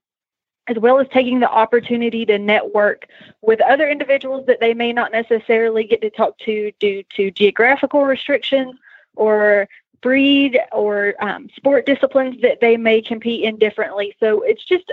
[0.68, 3.06] as well as taking the opportunity to network
[3.42, 8.04] with other individuals that they may not necessarily get to talk to due to geographical
[8.04, 8.74] restrictions
[9.14, 9.68] or
[10.00, 14.14] breed or um, sport disciplines that they may compete in differently.
[14.20, 14.90] So it's just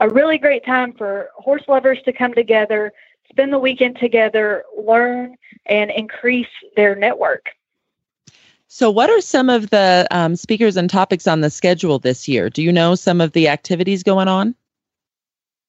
[0.00, 2.92] a really great time for horse lovers to come together,
[3.28, 7.50] spend the weekend together, learn, and increase their network.
[8.70, 12.50] So, what are some of the um, speakers and topics on the schedule this year?
[12.50, 14.54] Do you know some of the activities going on?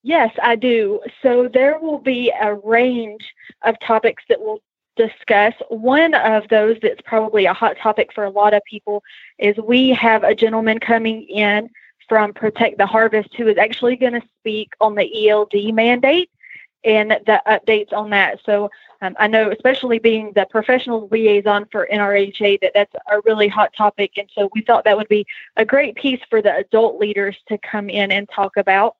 [0.01, 1.01] Yes, I do.
[1.21, 3.33] So, there will be a range
[3.63, 4.61] of topics that we'll
[4.95, 5.53] discuss.
[5.69, 9.03] One of those that's probably a hot topic for a lot of people
[9.37, 11.69] is we have a gentleman coming in
[12.07, 16.29] from Protect the Harvest who is actually going to speak on the ELD mandate
[16.83, 18.39] and the updates on that.
[18.45, 18.69] So
[19.01, 23.73] um, I know, especially being the professional liaison for NRHA, that that's a really hot
[23.77, 24.13] topic.
[24.17, 27.57] And so we thought that would be a great piece for the adult leaders to
[27.57, 28.95] come in and talk about.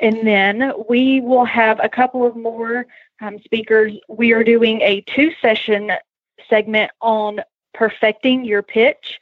[0.00, 2.86] And then we will have a couple of more
[3.20, 3.94] um, speakers.
[4.08, 5.92] We are doing a two session
[6.48, 7.40] segment on
[7.74, 9.18] perfecting your pitch.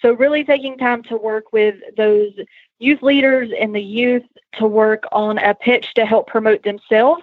[0.00, 2.32] So, really taking time to work with those
[2.78, 7.22] youth leaders and the youth to work on a pitch to help promote themselves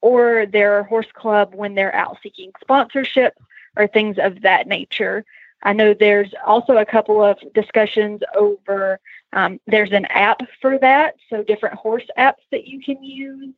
[0.00, 3.34] or their horse club when they're out seeking sponsorship
[3.76, 5.24] or things of that nature.
[5.62, 9.00] I know there's also a couple of discussions over
[9.34, 13.52] um, there's an app for that, so different horse apps that you can use,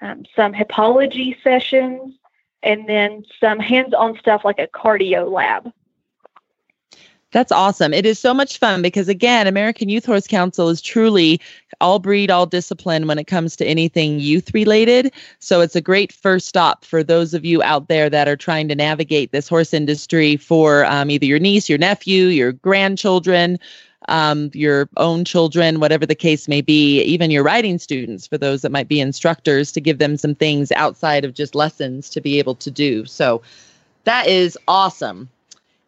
[0.00, 2.14] um, some hippology sessions,
[2.62, 5.72] and then some hands on stuff like a cardio lab.
[7.32, 7.92] That's awesome.
[7.92, 11.40] It is so much fun because, again, American Youth Horse Council is truly
[11.80, 15.12] all breed, all discipline when it comes to anything youth related.
[15.40, 18.68] So it's a great first stop for those of you out there that are trying
[18.68, 23.58] to navigate this horse industry for um, either your niece, your nephew, your grandchildren,
[24.08, 28.62] um, your own children, whatever the case may be, even your riding students, for those
[28.62, 32.38] that might be instructors, to give them some things outside of just lessons to be
[32.38, 33.04] able to do.
[33.04, 33.42] So
[34.04, 35.28] that is awesome.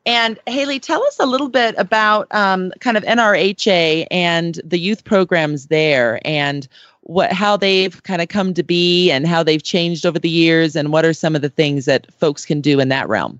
[0.07, 5.05] And Haley, tell us a little bit about um, kind of NRHA and the youth
[5.05, 6.67] programs there, and
[7.03, 10.77] what how they've kind of come to be, and how they've changed over the years,
[10.77, 13.39] and what are some of the things that folks can do in that realm.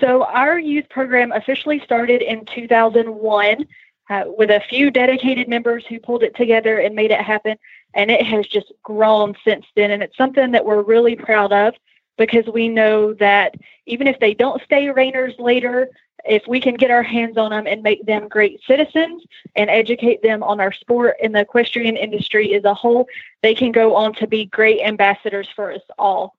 [0.00, 3.66] So our youth program officially started in 2001
[4.10, 7.56] uh, with a few dedicated members who pulled it together and made it happen,
[7.94, 9.90] and it has just grown since then.
[9.90, 11.74] And it's something that we're really proud of
[12.18, 13.54] because we know that
[13.86, 15.88] even if they don't stay reiners later,
[16.24, 19.22] if we can get our hands on them and make them great citizens
[19.56, 23.06] and educate them on our sport and the equestrian industry as a whole,
[23.42, 26.34] they can go on to be great ambassadors for us all.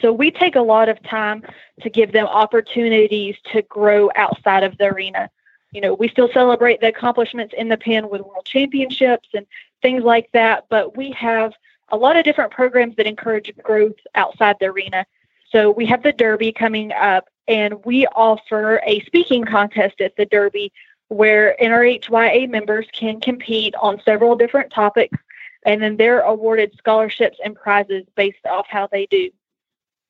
[0.00, 1.42] So we take a lot of time
[1.80, 5.30] to give them opportunities to grow outside of the arena.
[5.72, 9.46] You know, we still celebrate the accomplishments in the pen with world championships and
[9.82, 11.52] things like that, but we have
[11.90, 15.06] a lot of different programs that encourage growth outside the arena.
[15.50, 20.26] So we have the Derby coming up, and we offer a speaking contest at the
[20.26, 20.72] Derby
[21.08, 25.16] where NRHYA members can compete on several different topics,
[25.64, 29.30] and then they're awarded scholarships and prizes based off how they do.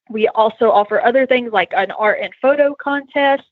[0.09, 3.45] We also offer other things like an art and photo contest,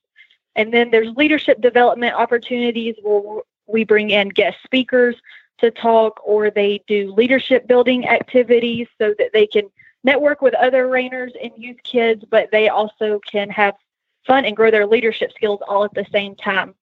[0.56, 5.16] and then there's leadership development opportunities where we bring in guest speakers
[5.58, 9.68] to talk or they do leadership building activities so that they can
[10.02, 13.74] network with other reiners and youth kids, but they also can have
[14.26, 16.74] fun and grow their leadership skills all at the same time.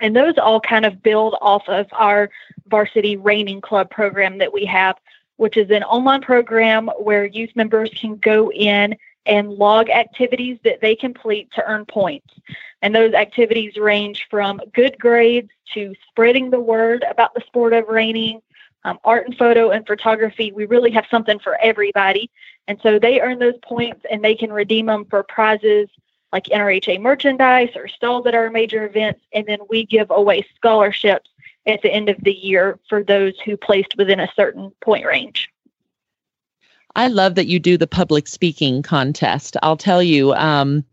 [0.00, 2.30] And those all kind of build off of our
[2.66, 4.96] varsity reining club program that we have,
[5.42, 10.80] which is an online program where youth members can go in and log activities that
[10.80, 12.32] they complete to earn points.
[12.80, 17.88] And those activities range from good grades to spreading the word about the sport of
[17.88, 18.40] reining,
[18.84, 20.52] um, art and photo and photography.
[20.52, 22.30] We really have something for everybody.
[22.68, 25.88] And so they earn those points and they can redeem them for prizes
[26.32, 29.22] like NRHA merchandise or stalls at our major events.
[29.34, 31.30] And then we give away scholarships
[31.66, 35.48] at the end of the year for those who placed within a certain point range.
[36.94, 39.56] I love that you do the public speaking contest.
[39.62, 40.84] I'll tell you, um,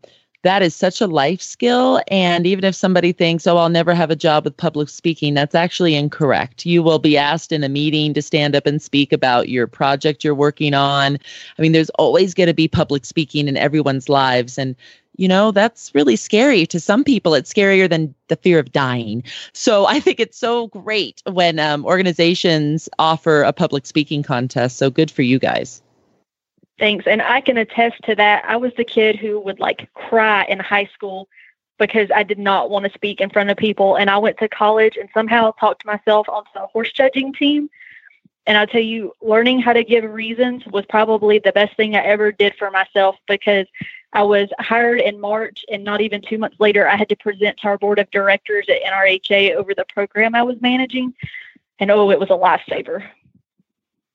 [0.42, 2.00] that is such a life skill.
[2.08, 5.54] And even if somebody thinks, oh, I'll never have a job with public speaking, that's
[5.54, 6.64] actually incorrect.
[6.64, 10.24] You will be asked in a meeting to stand up and speak about your project
[10.24, 11.18] you're working on.
[11.58, 14.56] I mean, there's always going to be public speaking in everyone's lives.
[14.56, 14.74] And
[15.20, 19.22] you know that's really scary to some people it's scarier than the fear of dying
[19.52, 24.90] so i think it's so great when um, organizations offer a public speaking contest so
[24.90, 25.82] good for you guys
[26.80, 27.06] Thanks.
[27.06, 28.42] And I can attest to that.
[28.46, 31.28] I was the kid who would like cry in high school
[31.78, 33.96] because I did not want to speak in front of people.
[33.96, 37.68] And I went to college and somehow talked myself onto a horse judging team.
[38.46, 42.00] And I'll tell you, learning how to give reasons was probably the best thing I
[42.00, 43.66] ever did for myself because
[44.12, 47.58] I was hired in March, and not even two months later, I had to present
[47.58, 51.14] to our board of directors at NRHA over the program I was managing.
[51.78, 53.08] And oh, it was a lifesaver.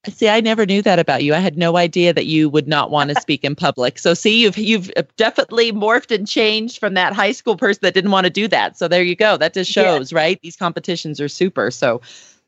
[0.07, 1.33] See, I never knew that about you.
[1.33, 3.97] I had no idea that you would not want to speak in public.
[3.97, 8.11] So, see, you've you've definitely morphed and changed from that high school person that didn't
[8.11, 8.77] want to do that.
[8.77, 9.37] So there you go.
[9.37, 10.17] That just shows, yeah.
[10.17, 10.39] right?
[10.41, 11.71] These competitions are super.
[11.71, 12.01] So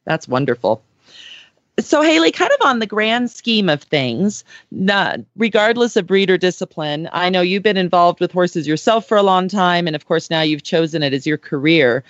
[0.06, 0.84] that's wonderful.
[1.80, 6.38] So, Haley, kind of on the grand scheme of things, not, regardless of breed or
[6.38, 10.08] discipline, I know you've been involved with horses yourself for a long time, and of
[10.08, 12.04] course, now you've chosen it as your career.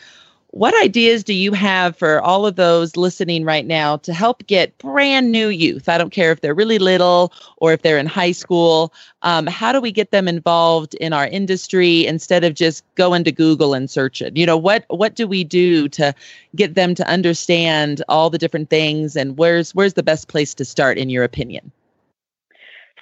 [0.52, 4.78] What ideas do you have for all of those listening right now to help get
[4.78, 5.90] brand new youth?
[5.90, 8.94] I don't care if they're really little or if they're in high school.
[9.24, 13.32] Um, how do we get them involved in our industry instead of just going to
[13.32, 14.36] Google and searching?
[14.38, 16.16] You know, what what do we do to
[16.56, 20.66] get them to understand all the different things and where's where's the best place to
[20.66, 21.72] start in your opinion?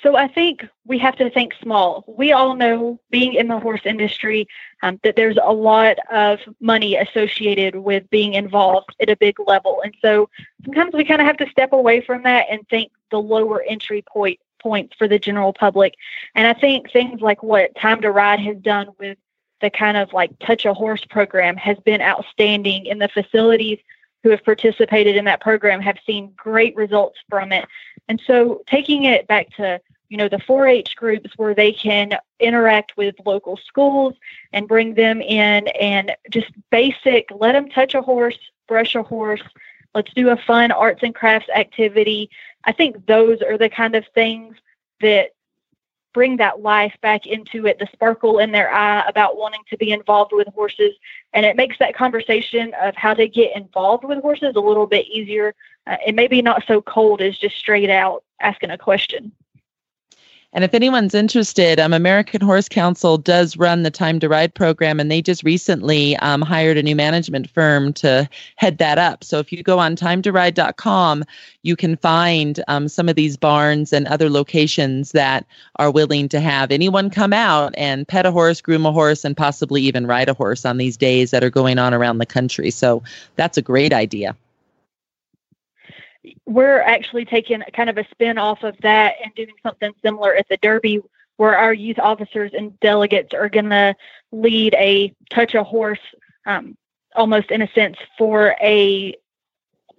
[0.06, 2.03] So I think we have to think small.
[2.08, 4.47] We all know, being in the horse industry,
[4.84, 9.82] um, that there's a lot of money associated with being involved at a big level,
[9.84, 10.30] and so
[10.64, 14.03] sometimes we kind of have to step away from that and think the lower entry
[14.03, 15.95] point points for the general public.
[16.36, 19.18] And I think things like what Time to Ride has done with
[19.62, 23.80] the kind of like Touch a Horse program has been outstanding, and the facilities
[24.22, 27.66] who have participated in that program have seen great results from it.
[28.08, 29.82] And so taking it back to
[30.16, 34.13] you know the 4-H groups where they can interact with local schools
[34.53, 39.41] and bring them in and just basic let them touch a horse, brush a horse,
[39.93, 42.30] let's do a fun arts and crafts activity.
[42.63, 44.55] I think those are the kind of things
[45.01, 45.32] that
[46.13, 49.91] bring that life back into it, the sparkle in their eye about wanting to be
[49.91, 50.93] involved with horses.
[51.34, 55.07] And it makes that conversation of how to get involved with horses a little bit
[55.07, 55.53] easier.
[55.86, 59.34] Uh, it may be not so cold as just straight out asking a question.
[60.56, 65.01] And if anyone's interested, um, American Horse Council does run the Time to Ride program,
[65.01, 69.26] and they just recently um, hired a new management firm to head that up.
[69.26, 71.26] So if you go on timetoride.com,
[71.64, 75.45] you can find um, some of these barns and other locations that
[75.76, 79.36] are willing to have anyone come out and pet a horse, groom a horse, and
[79.36, 82.72] possibly even ride a horse on these days that are going on around the country.
[82.72, 83.03] So
[83.36, 84.38] that's a great idea
[86.45, 90.47] we're actually taking kind of a spin off of that and doing something similar at
[90.49, 91.01] the Derby,
[91.38, 93.95] where our youth officers and delegates are going to
[94.32, 95.99] lead a touch a horse,
[96.45, 96.78] um,
[97.15, 99.13] almost in a sense, for a,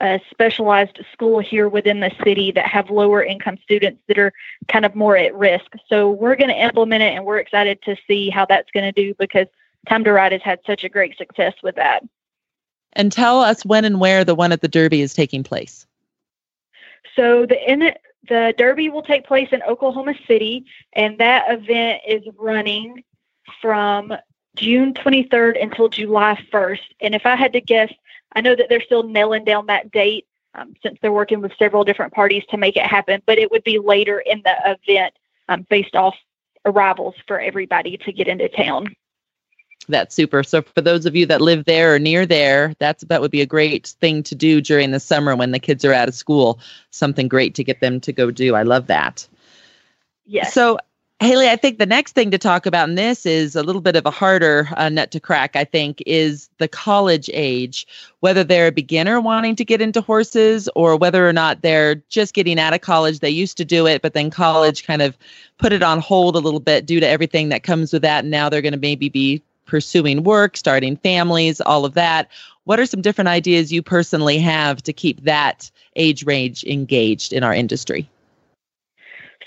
[0.01, 4.33] a specialized school here within the city that have lower income students that are
[4.69, 5.73] kind of more at risk.
[5.89, 8.93] So we're going to implement it, and we're excited to see how that's going to
[8.93, 9.47] do because
[9.89, 12.03] Time to Ride has had such a great success with that.
[12.95, 15.86] And tell us when and where the one at the Derby is taking place.
[17.15, 17.93] So the in
[18.29, 23.05] the Derby will take place in Oklahoma City, and that event is running
[23.61, 24.13] from
[24.57, 26.81] June 23rd until July 1st.
[27.01, 27.93] And if I had to guess,
[28.35, 31.85] I know that they're still nailing down that date um, since they're working with several
[31.85, 35.15] different parties to make it happen, but it would be later in the event
[35.49, 36.17] um, based off
[36.65, 38.89] arrivals for everybody to get into town.
[39.89, 40.43] That's super.
[40.43, 43.41] So for those of you that live there or near there, that's that would be
[43.41, 46.59] a great thing to do during the summer when the kids are out of school.
[46.91, 48.55] Something great to get them to go do.
[48.55, 49.27] I love that.
[50.25, 50.53] Yes.
[50.53, 50.79] So
[51.19, 53.97] Haley, I think the next thing to talk about in this is a little bit
[53.97, 55.57] of a harder uh, nut to crack.
[55.57, 57.87] I think is the college age,
[58.21, 62.35] whether they're a beginner wanting to get into horses or whether or not they're just
[62.35, 63.21] getting out of college.
[63.21, 65.17] They used to do it, but then college kind of
[65.57, 68.25] put it on hold a little bit due to everything that comes with that.
[68.25, 72.29] And now they're going to maybe be pursuing work, starting families, all of that.
[72.65, 77.43] What are some different ideas you personally have to keep that age range engaged in
[77.43, 78.09] our industry?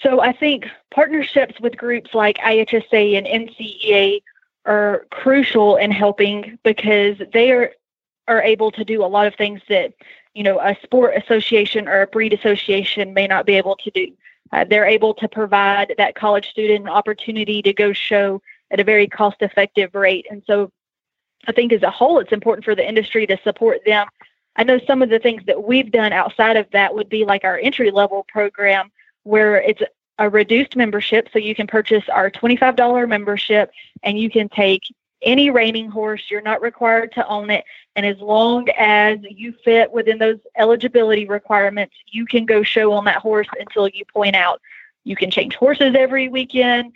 [0.01, 4.21] So I think partnerships with groups like IHSA and NCEA
[4.65, 7.71] are crucial in helping because they are
[8.27, 9.93] are able to do a lot of things that
[10.33, 14.07] you know a sport association or a breed association may not be able to do.
[14.51, 18.41] Uh, they're able to provide that college student opportunity to go show
[18.71, 20.25] at a very cost effective rate.
[20.29, 20.71] And so
[21.47, 24.07] I think as a whole, it's important for the industry to support them.
[24.55, 27.43] I know some of the things that we've done outside of that would be like
[27.43, 28.91] our entry level program,
[29.23, 29.81] where it's
[30.17, 31.29] a reduced membership.
[31.31, 33.71] So you can purchase our $25 membership
[34.03, 34.83] and you can take
[35.21, 36.23] any reining horse.
[36.29, 37.63] You're not required to own it.
[37.95, 43.05] And as long as you fit within those eligibility requirements, you can go show on
[43.05, 44.61] that horse until you point out.
[45.03, 46.93] You can change horses every weekend.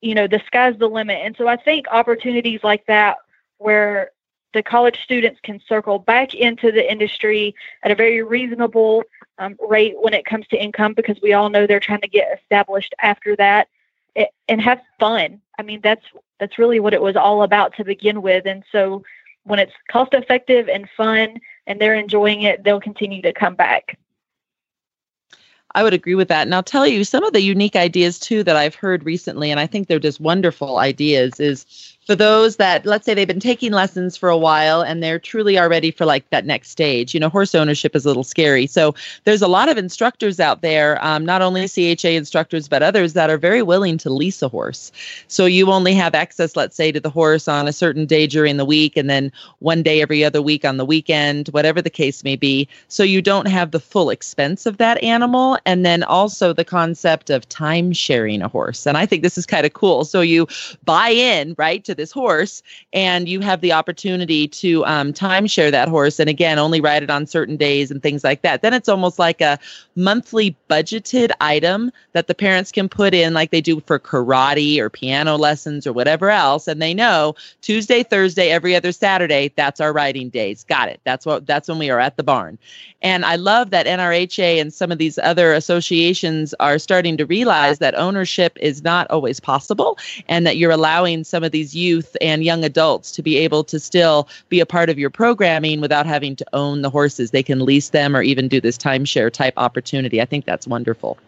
[0.00, 1.20] You know, the sky's the limit.
[1.22, 3.16] And so I think opportunities like that
[3.58, 4.10] where
[4.52, 9.02] the college students can circle back into the industry at a very reasonable
[9.38, 12.38] um, rate when it comes to income because we all know they're trying to get
[12.40, 13.68] established after that
[14.48, 15.40] and have fun.
[15.58, 16.04] I mean, that's
[16.38, 18.46] that's really what it was all about to begin with.
[18.46, 19.02] And so
[19.44, 23.98] when it's cost effective and fun and they're enjoying it, they'll continue to come back.
[25.76, 26.46] I would agree with that.
[26.46, 29.60] And I'll tell you some of the unique ideas too that I've heard recently, and
[29.60, 33.72] I think they're just wonderful ideas, is for those that let's say they've been taking
[33.72, 37.12] lessons for a while and they're truly are ready for like that next stage.
[37.12, 38.66] You know horse ownership is a little scary.
[38.68, 38.94] So
[39.24, 43.28] there's a lot of instructors out there um, not only cha instructors but others that
[43.28, 44.92] are very willing to lease a horse.
[45.26, 48.56] So you only have access let's say to the horse on a certain day during
[48.56, 52.22] the week and then one day every other week on the weekend whatever the case
[52.22, 52.68] may be.
[52.86, 55.58] So you don't have the full expense of that animal.
[55.66, 58.86] And then also the concept of time sharing a horse.
[58.86, 60.04] And i think this is kind of cool.
[60.04, 60.46] So you
[60.84, 65.88] buy in right to this horse and you have the opportunity to um, timeshare that
[65.88, 68.88] horse and again only ride it on certain days and things like that then it's
[68.88, 69.58] almost like a
[69.96, 74.88] monthly budgeted item that the parents can put in like they do for karate or
[74.88, 79.92] piano lessons or whatever else and they know tuesday thursday every other saturday that's our
[79.92, 80.64] riding days.
[80.64, 81.00] Got it.
[81.04, 82.58] That's what that's when we are at the barn.
[83.02, 87.78] And i love that nrha and some of these other associations are starting to realize
[87.78, 92.44] that ownership is not always possible and that you're allowing some of these youth and
[92.44, 96.36] young adults to be able to still be a part of your programming without having
[96.36, 97.30] to own the horses.
[97.30, 100.20] They can lease them or even do this timeshare type opportunity.
[100.20, 101.18] I think that's wonderful.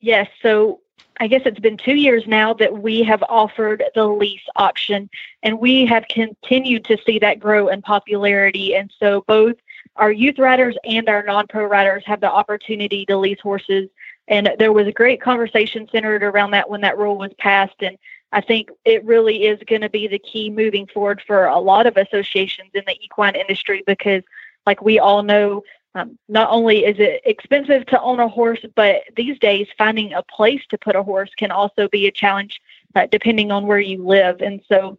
[0.00, 0.28] Yes.
[0.42, 0.80] So
[1.18, 5.08] I guess it's been two years now that we have offered the lease option,
[5.42, 8.74] and we have continued to see that grow in popularity.
[8.74, 9.56] And so both
[9.96, 13.88] our youth riders and our non pro riders have the opportunity to lease horses.
[14.28, 17.80] And there was a great conversation centered around that when that rule was passed.
[17.80, 17.96] And
[18.32, 21.86] I think it really is going to be the key moving forward for a lot
[21.86, 24.22] of associations in the equine industry because,
[24.66, 25.62] like we all know,
[25.94, 30.22] um, not only is it expensive to own a horse, but these days finding a
[30.22, 32.60] place to put a horse can also be a challenge
[32.94, 34.40] uh, depending on where you live.
[34.42, 34.98] And so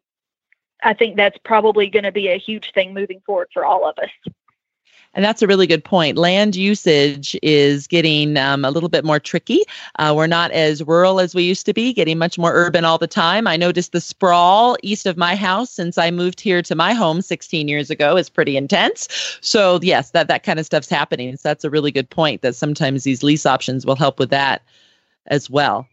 [0.81, 3.97] I think that's probably going to be a huge thing moving forward for all of
[3.99, 4.33] us.
[5.13, 6.17] And that's a really good point.
[6.17, 9.63] Land usage is getting um, a little bit more tricky.
[9.97, 12.97] Uh, we're not as rural as we used to be, getting much more urban all
[12.97, 13.47] the time.
[13.47, 17.21] I noticed the sprawl east of my house since I moved here to my home
[17.21, 19.07] 16 years ago is pretty intense.
[19.41, 21.35] So, yes, that, that kind of stuff's happening.
[21.37, 24.61] So, that's a really good point that sometimes these lease options will help with that
[25.27, 25.87] as well.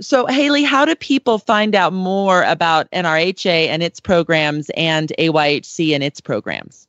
[0.00, 5.94] So, Haley, how do people find out more about NRHA and its programs and AYHC
[5.94, 6.88] and its programs?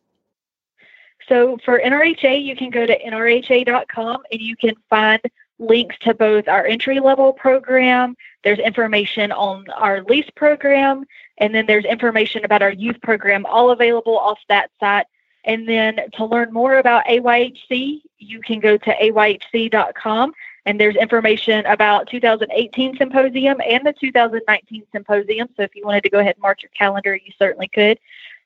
[1.27, 5.21] So for NRHA, you can go to nrha.com and you can find
[5.57, 8.15] links to both our entry level program.
[8.43, 11.05] There's information on our lease program,
[11.37, 15.07] and then there's information about our youth program, all available off that site.
[15.45, 20.33] And then to learn more about AYHC, you can go to ayhc.com
[20.65, 25.47] and there's information about 2018 symposium and the 2019 symposium.
[25.55, 27.99] So if you wanted to go ahead and mark your calendar, you certainly could.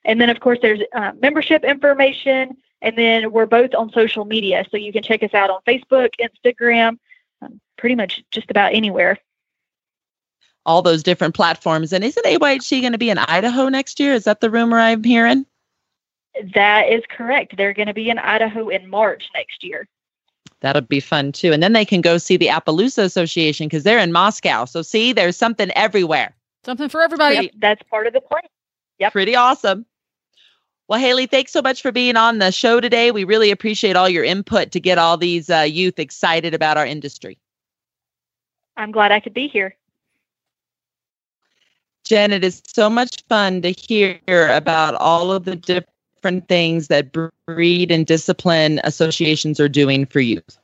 [0.06, 4.66] And then, of course, there's uh, membership information, and then we're both on social media.
[4.70, 6.98] So you can check us out on Facebook, Instagram,
[7.42, 9.18] um, pretty much just about anywhere.
[10.66, 11.94] All those different platforms.
[11.94, 14.14] And isn't AYHC going to be in Idaho next year?
[14.14, 15.46] Is that the rumor I'm hearing?
[16.54, 17.58] That is correct.
[17.58, 19.88] They're going to be in Idaho in March next year.
[20.62, 21.54] That'll be fun too.
[21.54, 24.66] And then they can go see the Appaloosa Association because they're in Moscow.
[24.66, 26.36] So, see, there's something everywhere.
[26.66, 27.36] Something for everybody.
[27.36, 28.44] Yep, that's part of the plan.
[29.00, 29.14] Yep.
[29.14, 29.86] Pretty awesome.
[30.90, 33.12] Well, Haley, thanks so much for being on the show today.
[33.12, 36.86] We really appreciate all your input to get all these uh, youth excited about our
[36.86, 37.38] industry.
[38.76, 39.76] I'm glad I could be here.
[42.06, 47.12] Jen, it is so much fun to hear about all of the different things that
[47.46, 50.58] breed and discipline associations are doing for youth.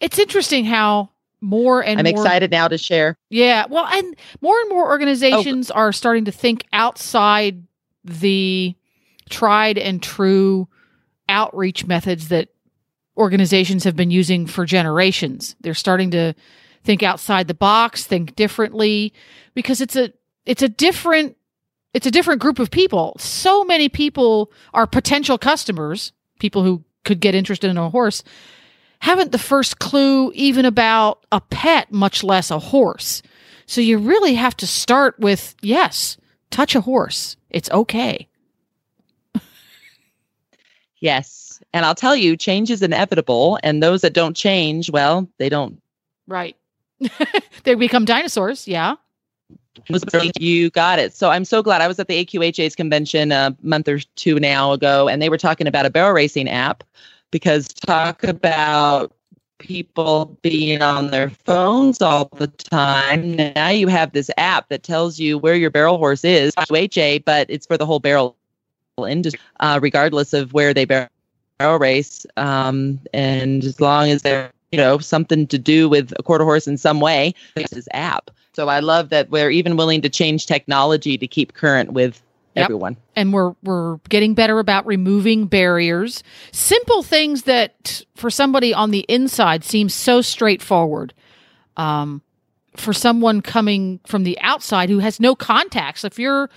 [0.00, 1.08] It's interesting how
[1.40, 3.16] more and I'm more, excited now to share.
[3.30, 5.76] Yeah, well, and more and more organizations oh.
[5.76, 7.62] are starting to think outside
[8.04, 8.74] the
[9.32, 10.68] tried and true
[11.28, 12.50] outreach methods that
[13.16, 15.56] organizations have been using for generations.
[15.60, 16.34] They're starting to
[16.84, 19.12] think outside the box, think differently
[19.54, 20.12] because it's a
[20.46, 21.36] it's a different
[21.94, 23.16] it's a different group of people.
[23.18, 28.22] So many people are potential customers, people who could get interested in a horse,
[29.00, 33.22] haven't the first clue even about a pet, much less a horse.
[33.66, 36.16] So you really have to start with yes,
[36.50, 37.36] touch a horse.
[37.50, 38.28] It's okay.
[41.02, 41.60] Yes.
[41.72, 43.58] And I'll tell you, change is inevitable.
[43.64, 45.82] And those that don't change, well, they don't.
[46.28, 46.56] Right.
[47.64, 48.68] they become dinosaurs.
[48.68, 48.94] Yeah.
[50.38, 51.12] You got it.
[51.12, 51.80] So I'm so glad.
[51.80, 55.38] I was at the AQHA's convention a month or two now ago, and they were
[55.38, 56.84] talking about a barrel racing app
[57.32, 59.12] because talk about
[59.58, 63.34] people being on their phones all the time.
[63.34, 67.46] Now you have this app that tells you where your barrel horse is, AQHA, but
[67.48, 68.36] it's for the whole barrel
[68.98, 71.08] industry, uh, regardless of where they barrel
[71.78, 72.26] race.
[72.36, 76.66] Um, and as long as they're you know something to do with a quarter horse
[76.66, 78.30] in some way, this is app.
[78.54, 82.22] So I love that we're even willing to change technology to keep current with
[82.54, 82.64] Yep.
[82.64, 82.98] everyone.
[83.16, 86.22] and we're we're getting better about removing barriers
[86.52, 91.14] simple things that for somebody on the inside seems so straightforward
[91.78, 92.20] um,
[92.76, 96.50] for someone coming from the outside who has no contacts if you're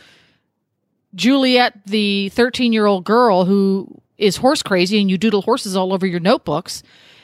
[1.15, 5.93] juliet the 13 year old girl who is horse crazy and you doodle horses all
[5.93, 6.83] over your notebooks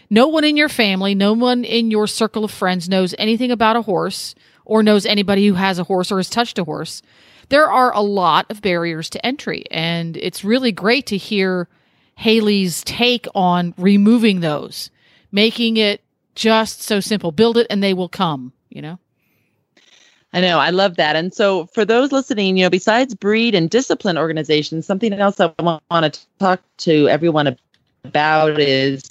[0.09, 3.75] no one in your family no one in your circle of friends knows anything about
[3.75, 4.35] a horse
[4.65, 7.01] or knows anybody who has a horse or has touched a horse.
[7.49, 11.67] There are a lot of barriers to entry and it's really great to hear
[12.15, 14.89] haley's take on removing those
[15.31, 16.01] making it
[16.35, 17.31] just so simple.
[17.31, 18.99] Build it and they will come you know
[20.33, 21.15] I know, I love that.
[21.15, 25.51] And so, for those listening, you know, besides breed and discipline organizations, something else I
[25.59, 27.57] want, to talk to everyone
[28.05, 29.03] about is,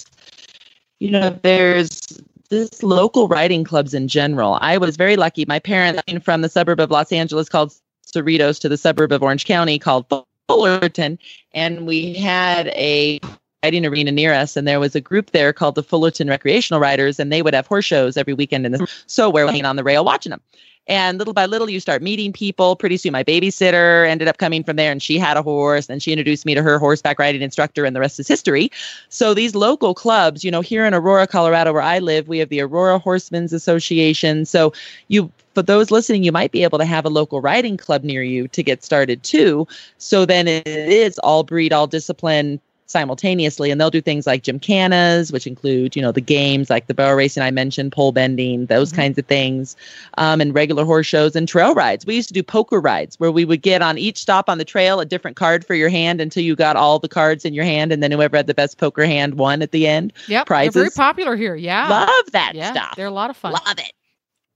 [0.99, 2.01] you know, there's
[2.49, 4.57] this local riding clubs in general.
[4.61, 5.45] I was very lucky.
[5.45, 7.73] My parents came from the suburb of Los Angeles called
[8.05, 10.05] Cerritos to the suburb of Orange County called
[10.47, 11.19] Fullerton,
[11.53, 13.19] and we had a
[13.63, 17.19] riding arena near us, and there was a group there called the Fullerton Recreational Riders,
[17.19, 20.03] and they would have horse shows every weekend the so we're hanging on the rail
[20.03, 20.41] watching them.
[20.87, 22.75] And little by little, you start meeting people.
[22.75, 25.89] Pretty soon, my babysitter ended up coming from there, and she had a horse.
[25.89, 28.71] And she introduced me to her horseback riding instructor, and the rest is history.
[29.09, 32.49] So these local clubs, you know, here in Aurora, Colorado, where I live, we have
[32.49, 34.45] the Aurora Horsemen's Association.
[34.45, 34.73] So
[35.07, 38.23] you, for those listening, you might be able to have a local riding club near
[38.23, 39.67] you to get started too.
[39.97, 42.59] So then it is all breed, all discipline
[42.91, 46.93] simultaneously and they'll do things like gymkhanas which include you know the games like the
[46.93, 49.01] barrel racing i mentioned pole bending those Mm-hmm.
[49.01, 49.75] kinds of things
[50.17, 52.05] um, and regular horse shows and trail rides.
[52.05, 54.65] We used to do poker rides where we would get on each stop on the
[54.65, 57.63] trail a different card for your hand until you got all the cards in your
[57.63, 60.11] hand and then whoever had the best poker hand won at the end.
[60.27, 61.87] Yep prizes they're very popular here yeah.
[61.87, 62.95] Love that yeah stuff.
[62.97, 63.53] they're a lot of fun.
[63.53, 63.93] Love it.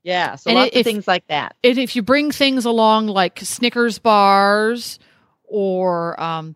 [0.03, 1.55] Yeah so And lots of things like that.
[1.63, 4.99] and if you bring things along like Snickers bars
[5.45, 6.55] or um,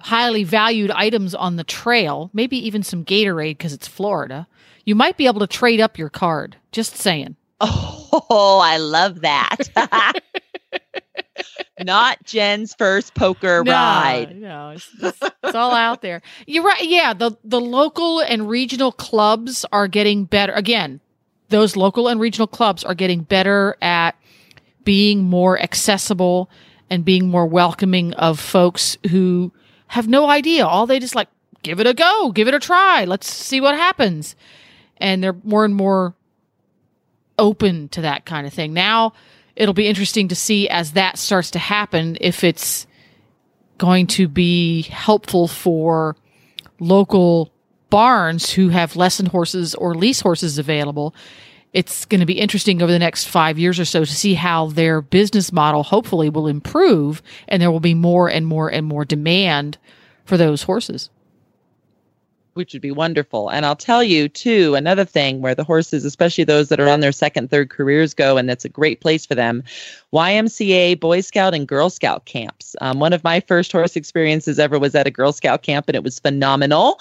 [0.00, 4.46] highly valued items on the trail, maybe even some Gatorade because it's Florida,
[4.84, 6.56] you might be able to trade up your card.
[6.72, 7.36] Just saying.
[7.62, 9.58] oh i love that
[11.80, 16.22] not jen's first poker No, ride No, it's, it's, it's all out there.
[16.46, 16.82] You're right.
[16.82, 20.52] Yeah, the the local and regional clubs are getting better.
[20.52, 21.00] Again,
[21.50, 24.16] those local and regional clubs are getting better at
[24.84, 26.50] being more accessible
[26.88, 29.52] and being more welcoming of folks who
[29.90, 30.64] have no idea.
[30.64, 31.26] All they just like
[31.64, 33.04] give it a go, give it a try.
[33.06, 34.36] Let's see what happens.
[34.98, 36.14] And they're more and more
[37.40, 38.72] open to that kind of thing.
[38.72, 39.14] Now
[39.56, 42.86] it'll be interesting to see as that starts to happen if it's
[43.78, 46.14] going to be helpful for
[46.78, 47.50] local
[47.88, 51.16] barns who have lesson horses or lease horses available.
[51.72, 54.66] It's going to be interesting over the next five years or so to see how
[54.68, 59.04] their business model hopefully will improve and there will be more and more and more
[59.04, 59.78] demand
[60.24, 61.10] for those horses.
[62.54, 63.48] which would be wonderful.
[63.48, 67.00] And I'll tell you too, another thing where the horses, especially those that are on
[67.00, 69.62] their second, third careers, go, and that's a great place for them.
[70.12, 72.74] YMCA, Boy Scout, and Girl Scout camps.
[72.80, 75.94] Um, one of my first horse experiences ever was at a Girl Scout camp, and
[75.94, 76.98] it was phenomenal.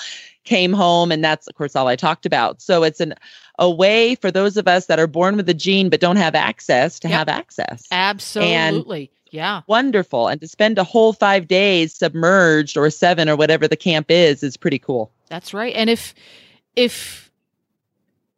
[0.49, 2.59] Came home, and that's of course all I talked about.
[2.59, 3.13] So it's an
[3.59, 6.33] a way for those of us that are born with a gene but don't have
[6.33, 7.17] access to Yep.
[7.17, 7.85] have access.
[7.91, 9.11] Absolutely.
[9.29, 9.61] yeah.
[9.67, 10.27] Wonderful.
[10.27, 14.41] And to spend a whole five days submerged or seven or whatever the camp is
[14.41, 15.11] is pretty cool.
[15.29, 15.75] That's right.
[15.75, 16.15] And if
[16.75, 17.29] if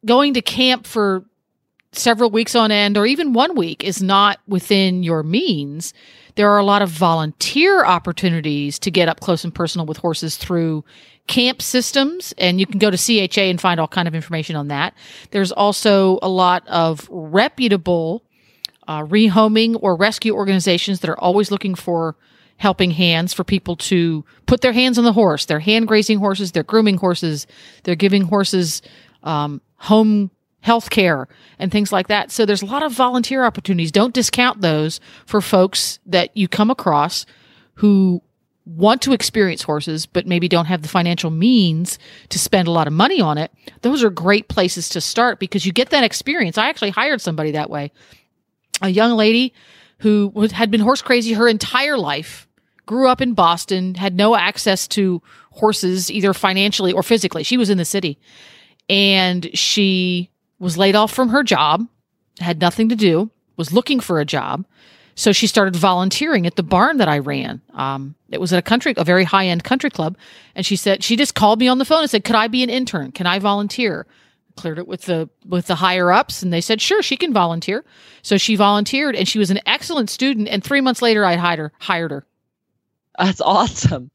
[0.04, 1.24] going to camp for
[1.92, 5.92] several weeks on end or even one week is not within your means,
[6.34, 10.36] there are a lot of volunteer opportunities to get up close and personal with horses
[10.36, 10.84] through
[11.26, 14.68] camp systems and you can go to CHA and find all kind of information on
[14.68, 14.94] that.
[15.30, 18.24] There's also a lot of reputable
[18.88, 22.16] uh, rehoming or rescue organizations that are always looking for
[22.56, 25.46] helping hands for people to put their hands on the horse.
[25.46, 27.46] They're hand grazing horses, they're grooming horses,
[27.84, 28.82] they're giving horses
[29.22, 32.30] um, home health care and things like that.
[32.30, 33.90] So there's a lot of volunteer opportunities.
[33.90, 37.26] Don't discount those for folks that you come across
[37.74, 38.22] who
[38.64, 41.98] want to experience horses, but maybe don't have the financial means
[42.28, 43.50] to spend a lot of money on it.
[43.80, 46.58] Those are great places to start because you get that experience.
[46.58, 47.90] I actually hired somebody that way
[48.82, 49.54] a young lady
[49.98, 52.48] who had been horse crazy her entire life,
[52.86, 57.44] grew up in Boston, had no access to horses either financially or physically.
[57.44, 58.18] She was in the city
[58.88, 61.86] and she was laid off from her job,
[62.40, 64.66] had nothing to do, was looking for a job.
[65.14, 67.60] So she started volunteering at the barn that I ran.
[67.74, 70.16] Um, it was at a country, a very high end country club.
[70.54, 72.62] And she said, she just called me on the phone and said, could I be
[72.62, 73.12] an intern?
[73.12, 74.06] Can I volunteer?
[74.56, 76.42] Cleared it with the, with the higher ups.
[76.42, 77.84] And they said, sure, she can volunteer.
[78.22, 80.48] So she volunteered and she was an excellent student.
[80.48, 82.26] And three months later, I hired her, hired her.
[83.18, 84.10] That's awesome.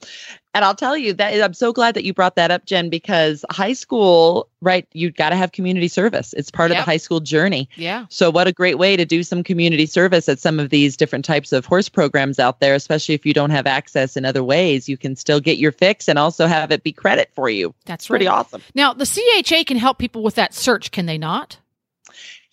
[0.54, 3.46] And I'll tell you that I'm so glad that you brought that up, Jen, because
[3.52, 6.34] high school, right, you've got to have community service.
[6.34, 6.80] It's part Yep.
[6.80, 7.70] of the high school journey.
[7.76, 8.08] Yeah.
[8.10, 11.26] So, what a great way to do some community service at some of these different
[11.26, 14.90] types of horse programs out there, especially if you don't have access in other ways.
[14.90, 17.76] You can still get your fix and also have it be credit for you.
[17.86, 18.34] That's Pretty right.
[18.34, 18.64] awesome.
[18.74, 21.60] Now, the CHA can help people with that search, can they not?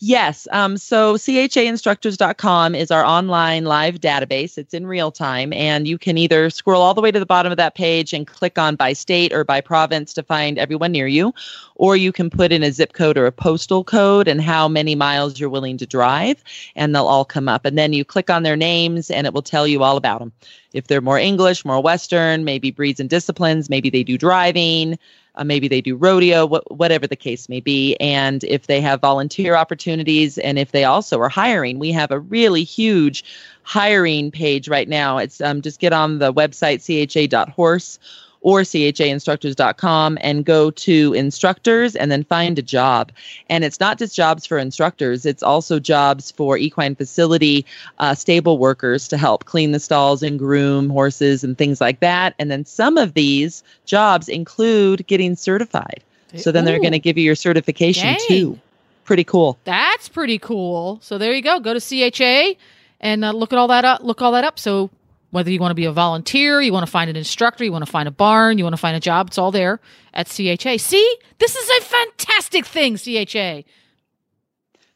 [0.06, 0.46] Yes.
[0.52, 4.58] Um, so chainstructors.com is our online live database.
[4.58, 7.50] It's in real time, and you can either scroll all the way to the bottom
[7.50, 11.06] of that page and click on by state or by province to find everyone near
[11.06, 11.32] you,
[11.76, 14.94] or you can put in a zip code or a postal code and how many
[14.94, 16.44] miles you're willing to drive,
[16.76, 17.64] and they'll all come up.
[17.64, 20.32] And then you click on their names, and it will tell you all about them.
[20.74, 24.98] If they're more English, more Western, maybe breeds and disciplines, maybe they do driving
[25.36, 27.96] uh, maybe they do rodeo, wh- whatever the case may be.
[27.96, 32.20] And if they have volunteer opportunities and if they also are hiring, we have a
[32.20, 33.24] really huge
[33.62, 35.18] hiring page right now.
[35.18, 37.98] It's um, just get on the website cha.horse
[38.44, 43.10] or chainstructors.com and go to instructors and then find a job.
[43.48, 47.64] And it's not just jobs for instructors, it's also jobs for equine facility
[47.98, 52.34] uh, stable workers to help clean the stalls and groom horses and things like that.
[52.38, 56.04] And then some of these jobs include getting certified.
[56.36, 58.18] So then they're going to give you your certification Dang.
[58.26, 58.60] too.
[59.04, 59.56] Pretty cool.
[59.64, 60.98] That's pretty cool.
[61.00, 61.60] So there you go.
[61.60, 61.80] Go to
[62.10, 62.58] CHA
[63.00, 64.02] and uh, look at all that up.
[64.02, 64.58] Look all that up.
[64.58, 64.90] So
[65.34, 67.84] whether you want to be a volunteer, you want to find an instructor, you want
[67.84, 69.80] to find a barn, you want to find a job, it's all there
[70.12, 70.78] at CHA.
[70.78, 73.62] See, this is a fantastic thing, CHA.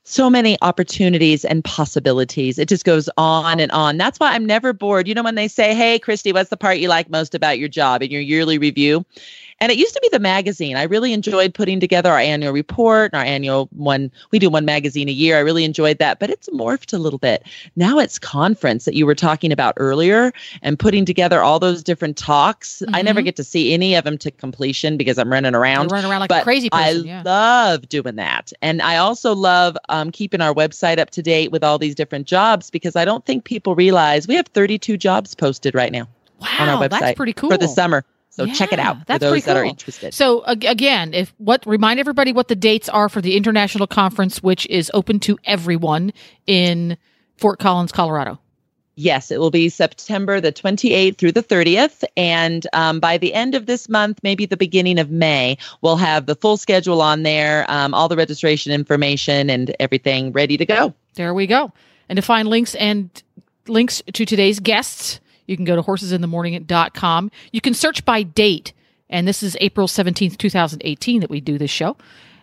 [0.04, 2.58] so many opportunities and possibilities.
[2.58, 3.98] It just goes on and on.
[3.98, 5.06] That's why I'm never bored.
[5.08, 7.68] You know, when they say, Hey, Christy, what's the part you like most about your
[7.68, 9.04] job in your yearly review?
[9.60, 10.76] And it used to be the magazine.
[10.76, 14.10] I really enjoyed putting together our annual report and our annual one.
[14.30, 15.36] We do one magazine a year.
[15.36, 17.42] I really enjoyed that, but it's morphed a little bit.
[17.74, 20.32] Now it's conference that you were talking about earlier
[20.62, 22.82] and putting together all those different talks.
[22.92, 23.24] I never Mhm.
[23.24, 26.20] get to see any of them to completion because I'm running around You run around
[26.20, 27.02] like a but crazy person.
[27.02, 27.22] I yeah.
[27.24, 28.52] love doing that.
[28.62, 32.26] And I also love um, keeping our website up to date with all these different
[32.28, 36.06] jobs because I don't think people realize we have 32 jobs posted right now
[36.40, 37.50] wow, on our website that's pretty cool.
[37.50, 38.04] for the summer.
[38.38, 39.70] So check it Yeah, out for that's those pretty that are cool.
[39.70, 40.14] interested.
[40.14, 44.64] So again, if what remind everybody what the dates are for the international conference, which
[44.66, 46.12] is open to everyone
[46.46, 46.96] in
[47.36, 48.38] Fort Collins, Colorado.
[48.94, 52.02] Yes, it will be September the 28th through the 30th.
[52.16, 56.26] And um, by the end of this month, maybe the beginning of May, we'll have
[56.26, 60.94] the full schedule on there, um, all the registration information and everything ready to go.
[61.14, 61.72] There we go.
[62.08, 63.10] And to find links and
[63.68, 67.30] links to today's guests, you can go to horsesinthemorning.com.
[67.50, 68.72] You can search by date.
[69.10, 71.96] And this is April 17th, 2018 that we do this show.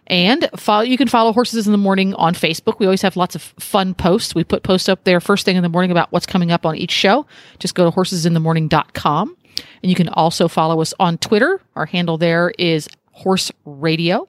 [0.08, 2.80] And follow, you can follow Horses in the Morning on Facebook.
[2.80, 4.36] We always have lots of fun posts.
[4.36, 6.76] We put posts up there first thing in the morning about what's coming up on
[6.76, 7.26] each show.
[7.60, 9.38] Just go to horsesinthemorning.com.
[9.82, 11.62] And you can also follow us on Twitter.
[11.76, 14.28] Our handle there is Horse Radio.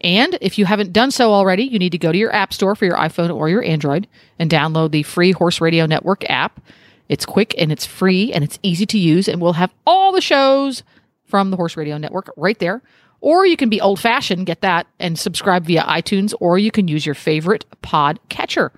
[0.00, 2.74] And if you haven't done so already, you need to go to your app store
[2.74, 4.06] for your iPhone or your Android
[4.38, 6.60] and download the free Horse Radio Network app.
[7.08, 10.20] It's quick and it's free and it's easy to use, and we'll have all the
[10.20, 10.82] shows
[11.24, 12.82] from the Horse Radio Network right there.
[13.20, 16.88] Or you can be old fashioned, get that, and subscribe via iTunes, or you can
[16.88, 18.70] use your favorite pod catcher.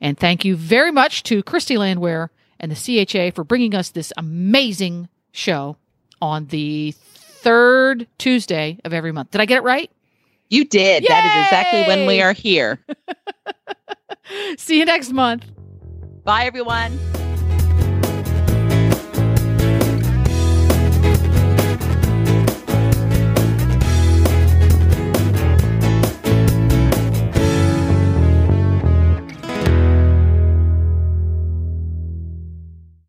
[0.00, 4.12] And thank you very much to Christy Landwehr and the CHA for bringing us this
[4.16, 5.76] amazing show
[6.20, 9.30] on the third Tuesday of every month.
[9.30, 9.90] Did I get it right?
[10.50, 11.04] You did.
[11.08, 12.78] That is exactly when we are here.
[14.58, 15.44] See you next month.
[16.24, 16.98] Bye, everyone.